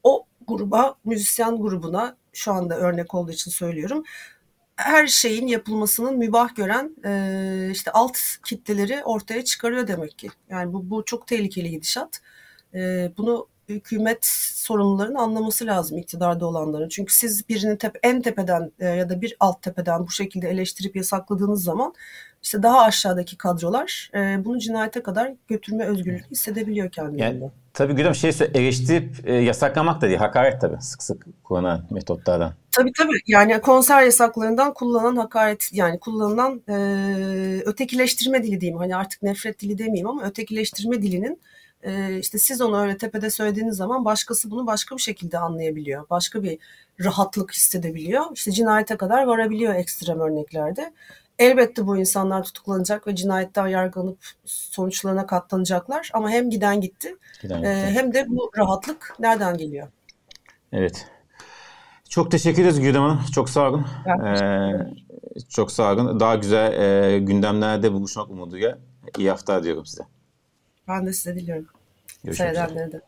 o 0.02 0.26
gruba, 0.48 0.94
müzisyen 1.04 1.56
grubuna 1.56 2.16
şu 2.32 2.52
anda 2.52 2.76
örnek 2.78 3.14
olduğu 3.14 3.32
için 3.32 3.50
söylüyorum. 3.50 4.04
Her 4.76 5.06
şeyin 5.06 5.46
yapılmasının 5.46 6.18
mübah 6.18 6.54
gören 6.54 6.96
e, 7.04 7.70
işte 7.72 7.90
alt 7.90 8.18
kitleleri 8.44 9.04
ortaya 9.04 9.44
çıkarıyor 9.44 9.88
demek 9.88 10.18
ki. 10.18 10.30
Yani 10.50 10.72
bu, 10.72 10.90
bu 10.90 11.04
çok 11.04 11.26
tehlikeli 11.26 11.70
gidişat. 11.70 12.20
E, 12.74 13.12
bunu 13.16 13.46
hükümet 13.74 14.24
sorumluların 14.54 15.14
anlaması 15.14 15.66
lazım 15.66 15.98
iktidarda 15.98 16.46
olanların. 16.46 16.88
Çünkü 16.88 17.14
siz 17.14 17.48
birini 17.48 17.78
tep 17.78 17.98
en 18.02 18.22
tepeden 18.22 18.72
e, 18.78 18.86
ya 18.86 19.08
da 19.10 19.20
bir 19.20 19.36
alt 19.40 19.62
tepeden 19.62 20.06
bu 20.06 20.10
şekilde 20.10 20.48
eleştirip 20.50 20.96
yasakladığınız 20.96 21.64
zaman 21.64 21.94
işte 22.42 22.62
daha 22.62 22.80
aşağıdaki 22.80 23.36
kadrolar 23.36 24.10
e, 24.14 24.44
bunu 24.44 24.58
cinayete 24.58 25.02
kadar 25.02 25.32
götürme 25.48 25.84
özgürlüğü 25.84 26.22
hissedebiliyor 26.30 26.90
kendilerinde. 26.90 27.44
Yani, 27.44 27.50
tabii 27.74 27.94
Gülüm 27.94 28.14
şey 28.14 28.30
eleştirip 28.54 29.28
e, 29.28 29.34
yasaklamak 29.34 30.00
da 30.00 30.06
değil, 30.06 30.18
hakaret 30.18 30.60
tabii 30.60 30.82
sık 30.82 31.02
sık 31.02 31.26
kullanan 31.44 31.86
metotlardan. 31.90 32.52
Tabii 32.70 32.92
tabii 32.98 33.12
yani 33.26 33.60
konser 33.60 34.02
yasaklarından 34.02 34.74
kullanılan 34.74 35.16
hakaret 35.16 35.68
yani 35.72 35.98
kullanılan 35.98 36.62
e, 36.68 37.62
ötekileştirme 37.64 38.42
dili 38.42 38.60
diyeyim. 38.60 38.78
Hani 38.78 38.96
artık 38.96 39.22
nefret 39.22 39.60
dili 39.60 39.78
demeyeyim 39.78 40.08
ama 40.08 40.22
ötekileştirme 40.22 41.02
dilinin 41.02 41.40
e, 41.82 42.18
işte 42.18 42.38
siz 42.38 42.60
onu 42.60 42.80
öyle 42.80 42.96
tepede 42.96 43.30
söylediğiniz 43.30 43.76
zaman 43.76 44.04
başkası 44.04 44.50
bunu 44.50 44.66
başka 44.66 44.96
bir 44.96 45.02
şekilde 45.02 45.38
anlayabiliyor. 45.38 46.06
Başka 46.10 46.42
bir 46.42 46.58
rahatlık 47.04 47.52
hissedebiliyor. 47.52 48.24
İşte 48.34 48.52
cinayete 48.52 48.96
kadar 48.96 49.24
varabiliyor 49.24 49.74
ekstrem 49.74 50.20
örneklerde. 50.20 50.92
Elbette 51.38 51.86
bu 51.86 51.96
insanlar 51.96 52.42
tutuklanacak 52.42 53.06
ve 53.06 53.16
cinayetten 53.16 53.66
yargılanıp 53.66 54.18
sonuçlarına 54.44 55.26
katlanacaklar. 55.26 56.10
Ama 56.12 56.30
hem 56.30 56.50
giden 56.50 56.80
gitti, 56.80 57.16
giden 57.42 57.58
gitti. 57.58 57.70
E, 57.70 57.90
hem 57.90 58.14
de 58.14 58.26
bu 58.28 58.50
rahatlık 58.58 59.16
nereden 59.18 59.56
geliyor? 59.56 59.88
Evet. 60.72 61.06
Çok 62.08 62.30
teşekkür 62.30 62.62
ederiz 62.62 62.80
Gürdem 62.80 63.02
Hanım. 63.02 63.20
Çok 63.34 63.50
sağ 63.50 63.68
olun. 63.68 63.86
Ee, 64.06 64.72
çok 65.48 65.72
sağ 65.72 65.92
olun. 65.92 66.20
Daha 66.20 66.34
güzel 66.34 66.72
e, 66.72 67.18
gündemlerde 67.18 67.92
buluşmak 67.92 68.30
umuduyla 68.30 68.78
iyi 69.18 69.30
hafta 69.30 69.62
diyorum 69.62 69.86
size. 69.86 70.02
Ben 70.90 71.06
de 71.06 71.12
size 71.12 71.34
diliyorum. 71.36 71.66
Görüşmek 72.24 72.50
üzere. 72.52 73.00